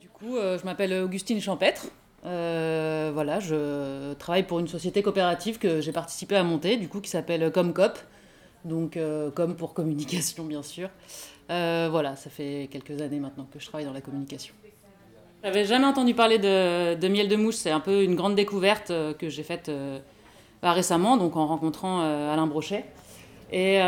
Du 0.00 0.08
coup, 0.08 0.36
euh, 0.36 0.58
je 0.58 0.64
m'appelle 0.64 0.92
Augustine 1.02 1.40
Champêtre. 1.40 1.86
Euh, 2.26 3.10
voilà, 3.12 3.40
je 3.40 4.12
travaille 4.14 4.42
pour 4.42 4.58
une 4.58 4.68
société 4.68 5.02
coopérative 5.02 5.58
que 5.58 5.80
j'ai 5.80 5.92
participé 5.92 6.36
à 6.36 6.42
monter, 6.42 6.76
du 6.76 6.88
coup, 6.88 7.00
qui 7.00 7.10
s'appelle 7.10 7.50
Comcop. 7.52 7.98
Donc, 8.64 8.96
euh, 8.96 9.30
comme 9.30 9.56
pour 9.56 9.74
communication, 9.74 10.44
bien 10.44 10.62
sûr. 10.62 10.90
Euh, 11.50 11.88
voilà, 11.90 12.16
ça 12.16 12.28
fait 12.30 12.68
quelques 12.70 13.00
années 13.00 13.20
maintenant 13.20 13.46
que 13.50 13.58
je 13.58 13.66
travaille 13.66 13.86
dans 13.86 13.92
la 13.92 14.00
communication. 14.00 14.54
J'avais 15.42 15.64
jamais 15.64 15.86
entendu 15.86 16.14
parler 16.14 16.38
de, 16.38 16.94
de 16.94 17.08
miel 17.08 17.28
de 17.28 17.36
mouche. 17.36 17.54
C'est 17.54 17.70
un 17.70 17.80
peu 17.80 18.02
une 18.02 18.16
grande 18.16 18.34
découverte 18.34 18.90
euh, 18.90 19.14
que 19.14 19.28
j'ai 19.28 19.44
faite 19.44 19.70
bah, 20.60 20.72
récemment, 20.72 21.16
donc 21.16 21.36
en 21.36 21.46
rencontrant 21.46 22.00
Alain 22.00 22.46
Brochet. 22.46 22.84
Et, 23.50 23.78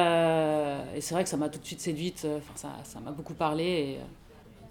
c'est 1.01 1.15
vrai 1.15 1.25
que 1.25 1.29
ça 1.29 1.37
m'a 1.37 1.49
tout 1.49 1.59
de 1.59 1.67
suite 1.67 1.81
séduite. 1.81 2.27
Enfin, 2.39 2.69
ça, 2.85 3.01
m'a 3.01 3.11
beaucoup 3.11 3.35
parlé. 3.35 3.99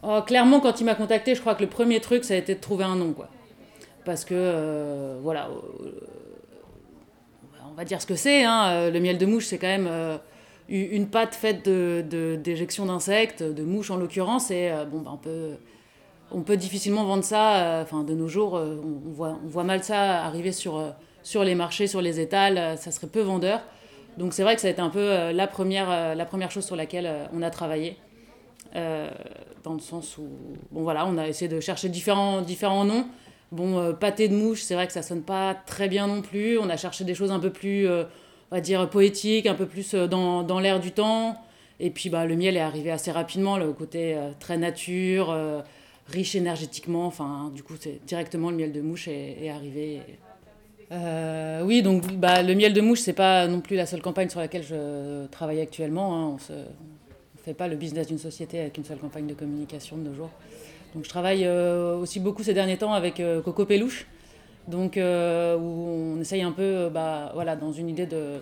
Oh, 0.01 0.21
clairement, 0.25 0.61
quand 0.61 0.79
il 0.79 0.85
m'a 0.85 0.95
contacté, 0.95 1.35
je 1.35 1.41
crois 1.41 1.55
que 1.55 1.61
le 1.61 1.69
premier 1.69 1.99
truc, 1.99 2.23
ça 2.23 2.33
a 2.33 2.37
été 2.37 2.55
de 2.55 2.61
trouver 2.61 2.85
un 2.85 2.95
nom, 2.95 3.11
quoi. 3.11 3.27
Parce 4.05 4.25
que, 4.25 4.33
euh, 4.35 5.19
voilà, 5.21 5.49
euh, 5.49 5.91
on 7.69 7.73
va 7.73 7.85
dire 7.85 8.01
ce 8.01 8.07
que 8.07 8.15
c'est. 8.15 8.43
Hein. 8.43 8.67
euh, 8.69 8.91
Le 8.91 8.99
miel 8.99 9.17
de 9.17 9.25
mouche, 9.25 9.45
c'est 9.47 9.57
quand 9.57 9.67
même 9.67 9.89
une 10.69 11.07
pâte 11.07 11.35
faite 11.35 11.65
de, 11.65 12.03
de- 12.07 12.35
d'éjections 12.35 12.85
d'insectes, 12.85 13.43
de 13.43 13.63
mouches 13.63 13.91
en 13.91 13.97
l'occurrence. 13.97 14.51
Et 14.51 14.71
bon, 14.91 14.99
bah, 14.99 15.11
on, 16.31 16.41
peut, 16.41 16.57
difficilement 16.57 17.03
vendre 17.05 17.23
ça. 17.23 17.79
Enfin, 17.81 18.03
de 18.03 18.13
nos 18.13 18.27
jours, 18.27 18.53
on, 18.53 19.09
voit, 19.11 19.39
on 19.43 19.47
voit 19.47 19.63
mal 19.63 19.83
ça 19.83 20.23
arriver 20.23 20.51
sur, 20.51 20.93
sur 21.23 21.43
les 21.43 21.55
marchés, 21.55 21.87
sur 21.87 22.01
les 22.01 22.19
étals. 22.19 22.77
ça 22.77 22.91
serait 22.91 23.07
peu 23.07 23.21
vendeur. 23.21 23.61
Donc, 24.17 24.33
c'est 24.33 24.43
vrai 24.43 24.55
que 24.55 24.61
ça 24.61 24.67
a 24.67 24.71
été 24.71 24.81
un 24.81 24.89
peu 24.89 25.31
la, 25.31 25.47
première, 25.47 26.15
la 26.15 26.25
première 26.25 26.51
chose 26.51 26.65
sur 26.65 26.75
laquelle 26.75 27.09
on 27.33 27.41
a 27.41 27.49
travaillé. 27.49 27.97
Dans 28.73 29.73
le 29.73 29.79
sens 29.79 30.17
où, 30.17 30.27
bon 30.71 30.83
voilà, 30.83 31.05
on 31.07 31.17
a 31.17 31.27
essayé 31.27 31.47
de 31.47 31.59
chercher 31.59 31.89
différents, 31.89 32.41
différents 32.41 32.85
noms. 32.85 33.05
Bon, 33.51 33.79
euh, 33.79 33.93
pâté 33.93 34.27
de 34.27 34.35
mouche, 34.35 34.61
c'est 34.61 34.75
vrai 34.75 34.85
que 34.85 34.93
ça 34.93 35.01
sonne 35.01 35.23
pas 35.23 35.55
très 35.55 35.87
bien 35.87 36.07
non 36.07 36.21
plus. 36.21 36.59
On 36.59 36.69
a 36.69 36.77
cherché 36.77 37.03
des 37.03 37.15
choses 37.15 37.31
un 37.31 37.39
peu 37.39 37.49
plus, 37.49 37.87
euh, 37.87 38.03
on 38.51 38.55
va 38.55 38.61
dire, 38.61 38.87
poétiques, 38.89 39.47
un 39.47 39.55
peu 39.55 39.65
plus 39.65 39.95
euh, 39.95 40.07
dans, 40.07 40.43
dans 40.43 40.59
l'air 40.59 40.79
du 40.79 40.91
temps. 40.91 41.35
Et 41.79 41.89
puis 41.89 42.09
bah, 42.09 42.25
le 42.25 42.35
miel 42.35 42.57
est 42.57 42.61
arrivé 42.61 42.91
assez 42.91 43.11
rapidement, 43.11 43.57
le 43.57 43.71
côté 43.71 44.17
très 44.41 44.57
nature, 44.57 45.33
riche 46.07 46.35
énergétiquement. 46.35 47.05
Enfin, 47.05 47.53
du 47.55 47.63
coup, 47.63 47.75
c'est 47.79 48.05
directement 48.05 48.49
le 48.51 48.57
miel 48.57 48.73
de 48.73 48.81
mouche 48.81 49.07
est, 49.07 49.49
arrivé. 49.49 50.01
Oui, 51.63 51.81
donc 51.81 52.11
bah, 52.15 52.43
le 52.43 52.53
miel 52.53 52.73
de 52.73 52.81
mouche, 52.81 52.99
c'est 52.99 53.13
pas 53.13 53.47
non 53.47 53.61
plus 53.61 53.77
la 53.77 53.85
seule 53.85 54.01
campagne 54.01 54.27
sur 54.27 54.41
laquelle 54.41 54.63
je 54.63 55.25
travaille 55.27 55.61
actuellement. 55.61 56.33
hein. 56.33 56.37
On 56.49 56.53
on 56.53 57.45
fait 57.45 57.53
pas 57.53 57.69
le 57.69 57.77
business 57.77 58.07
d'une 58.07 58.17
société 58.17 58.59
avec 58.59 58.77
une 58.77 58.83
seule 58.83 58.97
campagne 58.97 59.25
de 59.25 59.33
communication 59.33 59.95
de 59.95 60.09
nos 60.09 60.13
jours. 60.13 60.31
Donc 60.93 61.03
je 61.03 61.09
travaille 61.09 61.45
euh, 61.45 61.97
aussi 61.97 62.19
beaucoup 62.19 62.43
ces 62.43 62.53
derniers 62.53 62.77
temps 62.77 62.93
avec 62.93 63.19
euh, 63.19 63.41
Coco 63.41 63.65
Peluche, 63.65 64.07
donc 64.67 64.97
euh, 64.97 65.57
où 65.57 66.15
on 66.15 66.21
essaye 66.21 66.41
un 66.41 66.51
peu, 66.51 66.89
bah, 66.91 67.31
voilà, 67.33 67.55
dans 67.55 67.71
une 67.71 67.89
idée 67.89 68.05
de, 68.05 68.39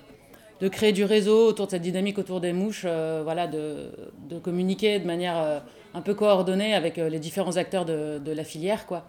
de 0.61 0.67
créer 0.67 0.93
du 0.93 1.03
réseau 1.03 1.47
autour 1.47 1.65
de 1.65 1.71
cette 1.71 1.81
dynamique 1.81 2.17
autour 2.17 2.39
des 2.39 2.53
mouches, 2.53 2.85
voilà, 3.23 3.47
de, 3.47 3.91
de 4.29 4.39
communiquer 4.39 4.99
de 4.99 5.05
manière 5.05 5.61
un 5.93 6.01
peu 6.01 6.13
coordonnée 6.13 6.73
avec 6.73 6.97
les 6.97 7.19
différents 7.19 7.57
acteurs 7.57 7.85
de, 7.85 8.31
la 8.31 8.43
filière, 8.43 8.85
quoi. 8.85 9.03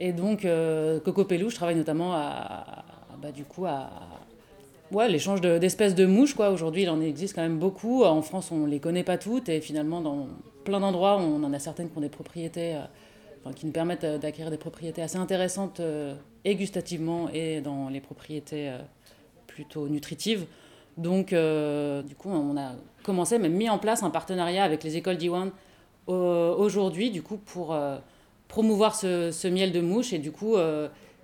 Et 0.00 0.12
donc 0.12 0.46
Coco 1.04 1.24
Peluche 1.24 1.54
travaille 1.54 1.76
notamment 1.76 2.12
à, 2.14 2.84
bah, 3.20 3.32
du 3.32 3.44
coup 3.44 3.66
à 3.66 3.90
ouais, 4.92 5.08
l'échange 5.08 5.40
de- 5.40 5.58
d'espèces 5.58 5.94
de 5.94 6.06
mouches. 6.06 6.34
Quoi. 6.34 6.50
Aujourd'hui, 6.50 6.82
il 6.82 6.90
en 6.90 7.00
existe 7.00 7.34
quand 7.34 7.42
même 7.42 7.58
beaucoup. 7.58 8.04
En 8.04 8.22
France, 8.22 8.50
on 8.52 8.58
ne 8.58 8.68
les 8.68 8.80
connaît 8.80 9.04
pas 9.04 9.18
toutes. 9.18 9.48
Et 9.48 9.60
finalement, 9.60 10.00
dans 10.00 10.28
plein 10.68 10.80
d'endroits, 10.80 11.16
on 11.16 11.42
en 11.44 11.52
a 11.54 11.58
certaines 11.58 11.88
qui 11.88 11.96
ont 11.96 12.02
des 12.02 12.10
propriétés, 12.10 12.74
euh, 12.74 13.52
qui 13.56 13.64
nous 13.64 13.72
permettent 13.72 14.04
euh, 14.04 14.18
d'acquérir 14.18 14.50
des 14.50 14.58
propriétés 14.58 15.00
assez 15.00 15.16
intéressantes 15.16 15.80
euh, 15.80 16.14
et 16.44 16.56
gustativement 16.56 17.30
et 17.32 17.62
dans 17.62 17.88
les 17.88 18.00
propriétés 18.00 18.68
euh, 18.68 18.78
plutôt 19.46 19.88
nutritives. 19.88 20.44
Donc, 20.98 21.28
du 21.28 22.14
coup, 22.16 22.28
on 22.28 22.56
a 22.56 22.72
commencé, 23.04 23.38
même 23.38 23.52
mis 23.52 23.70
en 23.70 23.78
place 23.78 24.02
un 24.02 24.10
partenariat 24.10 24.64
avec 24.64 24.82
les 24.82 24.96
écoles 24.96 25.16
d'Iwan 25.16 25.52
aujourd'hui, 26.08 27.12
du 27.12 27.22
coup, 27.22 27.36
pour 27.36 27.78
promouvoir 28.48 28.96
ce, 28.96 29.48
miel 29.48 29.70
de 29.70 29.80
mouche 29.80 30.12
et 30.12 30.18
du 30.18 30.32
coup, 30.32 30.56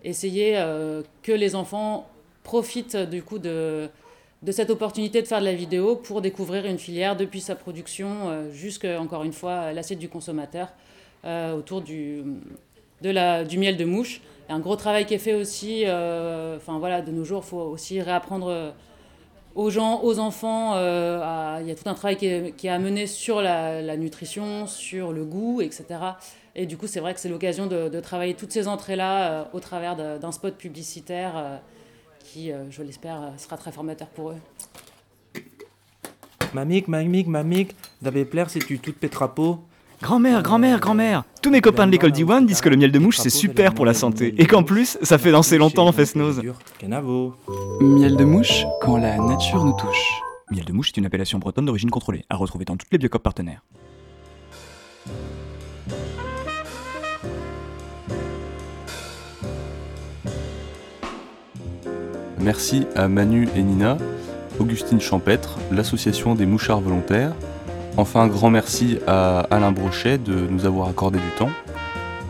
essayer 0.05 0.55
que 1.25 1.33
les 1.33 1.57
enfants 1.57 2.09
profitent 2.45 2.97
du 2.97 3.25
coup 3.25 3.41
de, 3.41 3.89
de 4.45 4.53
cette 4.53 4.69
opportunité 4.69 5.23
de 5.23 5.27
faire 5.27 5.41
de 5.41 5.47
la 5.47 5.55
vidéo 5.55 5.97
pour 5.97 6.21
découvrir 6.21 6.67
une 6.67 6.79
filière 6.79 7.17
depuis 7.17 7.41
sa 7.41 7.55
production 7.55 8.29
euh, 8.29 8.53
jusqu'à, 8.53 9.01
encore 9.01 9.25
une 9.25 9.33
fois, 9.33 9.73
l'assiette 9.73 9.99
du 9.99 10.11
consommateur 10.11 10.69
euh, 11.25 11.55
autour 11.55 11.81
du, 11.81 12.23
du 13.01 13.59
miel 13.59 13.79
de 13.79 13.85
mouche. 13.87 14.21
Un 14.51 14.59
gros 14.59 14.77
travail 14.77 15.07
qui 15.07 15.15
est 15.15 15.19
fait 15.19 15.33
aussi, 15.33 15.85
euh, 15.87 16.59
enfin 16.59 16.79
voilà, 16.79 17.01
de 17.01 17.11
nos 17.11 17.25
jours, 17.25 17.43
il 17.43 17.49
faut 17.49 17.63
aussi 17.63 18.03
réapprendre 18.03 18.75
aux 19.55 19.71
gens, 19.71 20.03
aux 20.03 20.19
enfants. 20.19 20.75
Il 20.75 21.67
y 21.67 21.71
a 21.71 21.75
tout 21.75 21.89
un 21.89 21.95
travail 21.95 22.19
qui 22.19 22.27
est, 22.27 22.55
qui 22.55 22.69
sur 23.09 23.41
la, 23.41 23.97
nutrition, 23.97 24.67
sur 24.67 25.15
le 25.15 25.25
goût, 25.25 25.63
etc. 25.63 25.87
Et 26.55 26.67
du 26.67 26.77
coup, 26.77 26.87
c'est 26.87 27.01
vrai 27.01 27.15
que 27.15 27.21
c'est 27.21 27.31
l'occasion 27.31 27.67
de, 27.67 28.01
travailler 28.01 28.35
toutes 28.35 28.53
ces 28.53 28.69
entrées-là 28.69 29.49
au 29.55 29.61
travers 29.61 29.97
d'un 29.97 30.33
spot 30.33 30.55
publicitaire 30.57 31.63
qui, 32.25 32.51
euh, 32.51 32.65
je 32.71 32.83
l'espère, 32.83 33.21
euh, 33.21 33.29
sera 33.37 33.57
très 33.57 33.71
formateur 33.71 34.09
pour 34.09 34.31
eux. 34.31 34.37
Mamik, 36.55 36.89
mamik, 36.89 37.27
mamik, 37.27 37.77
d'avais 38.03 38.25
plaire 38.25 38.51
si 38.51 38.59
tu 38.59 38.79
toute 38.79 38.97
pétrapeau. 38.97 39.61
Grand-mère, 40.03 40.43
grand-mère, 40.43 40.81
grand-mère 40.81 41.25
Tous 41.41 41.51
mes 41.51 41.61
copains 41.61 41.87
de 41.87 41.93
l'école 41.93 42.13
d'Iwan 42.13 42.45
disent 42.45 42.61
que 42.61 42.69
le 42.69 42.77
miel 42.77 42.93
de 42.93 42.99
mouche 42.99 43.19
c'est 43.19 43.31
super 43.31 43.73
pour 43.75 43.87
la 43.87 43.95
santé 43.95 44.35
et 44.39 44.47
qu'en 44.47 44.63
plus 44.63 44.99
ça 45.03 45.19
fait 45.19 45.31
danser 45.31 45.57
longtemps 45.57 45.87
en. 45.87 45.93
Canavo. 46.79 47.35
Miel 47.81 48.17
de 48.17 48.25
mouche 48.25 48.65
quand 48.83 48.99
la 48.99 49.17
nature 49.19 49.65
nous 49.65 49.73
touche. 49.73 50.21
Miel 50.51 50.65
de 50.65 50.73
mouche 50.73 50.89
est 50.89 50.97
une 50.99 51.07
appellation 51.07 51.39
bretonne 51.39 51.65
d'origine 51.65 51.91
contrôlée, 51.91 52.25
à 52.29 52.37
retrouver 52.37 52.65
dans 52.65 52.77
toutes 52.77 52.93
les 52.93 52.99
biocopes 52.99 53.23
partenaires. 53.23 53.63
Merci 62.45 62.87
à 62.95 63.09
Manu 63.09 63.49
et 63.57 63.63
Nina, 63.63 63.97
Augustine 64.61 65.01
Champêtre, 65.01 65.57
l'association 65.73 66.35
des 66.35 66.45
mouchards 66.45 66.83
volontaires. 66.83 67.33
Enfin, 67.97 68.21
un 68.21 68.27
grand 68.27 68.51
merci 68.51 68.99
à 69.07 69.47
Alain 69.51 69.73
Brochet 69.73 70.19
de 70.19 70.35
nous 70.51 70.67
avoir 70.67 70.91
accordé 70.91 71.19
du 71.19 71.31
temps. 71.39 71.49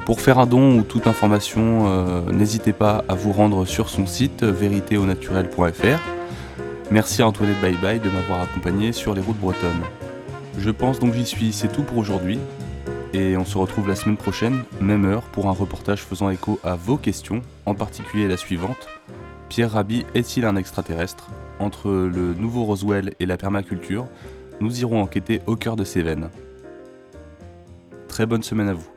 Pour 0.06 0.20
faire 0.20 0.38
un 0.38 0.46
don 0.46 0.78
ou 0.78 0.82
toute 0.82 1.08
information, 1.08 1.86
euh, 1.88 2.30
n'hésitez 2.30 2.72
pas 2.72 3.04
à 3.08 3.14
vous 3.16 3.32
rendre 3.32 3.64
sur 3.64 3.88
son 3.88 4.06
site 4.06 4.44
véritéaunaturel.fr. 4.44 5.98
Merci 6.92 7.22
à 7.22 7.26
Antoinette 7.26 7.60
Bye 7.60 7.76
Bye 7.82 7.98
de 7.98 8.08
m'avoir 8.08 8.40
accompagné 8.42 8.92
sur 8.92 9.14
les 9.14 9.20
routes 9.20 9.40
bretonnes. 9.40 9.82
Je 10.58 10.70
pense 10.70 11.00
donc 11.00 11.14
j'y 11.14 11.26
suis, 11.26 11.52
c'est 11.52 11.72
tout 11.72 11.82
pour 11.82 11.98
aujourd'hui. 11.98 12.38
Et 13.14 13.36
on 13.36 13.44
se 13.44 13.58
retrouve 13.58 13.88
la 13.88 13.96
semaine 13.96 14.16
prochaine, 14.16 14.62
même 14.80 15.06
heure, 15.06 15.22
pour 15.22 15.48
un 15.48 15.52
reportage 15.52 16.02
faisant 16.02 16.30
écho 16.30 16.60
à 16.62 16.76
vos 16.76 16.98
questions, 16.98 17.42
en 17.66 17.74
particulier 17.74 18.28
la 18.28 18.36
suivante. 18.36 18.86
Pierre 19.54 19.70
Rabhi 19.70 20.04
est-il 20.14 20.46
un 20.46 20.56
extraterrestre? 20.56 21.30
Entre 21.60 21.88
le 21.88 22.34
nouveau 22.34 22.64
Roswell 22.64 23.14
et 23.20 23.24
la 23.24 23.36
permaculture, 23.36 24.08
nous 24.60 24.80
irons 24.80 25.00
enquêter 25.00 25.42
au 25.46 25.54
cœur 25.54 25.76
de 25.76 25.84
ces 25.84 26.02
veines. 26.02 26.28
Très 28.08 28.26
bonne 28.26 28.42
semaine 28.42 28.68
à 28.68 28.74
vous. 28.74 28.90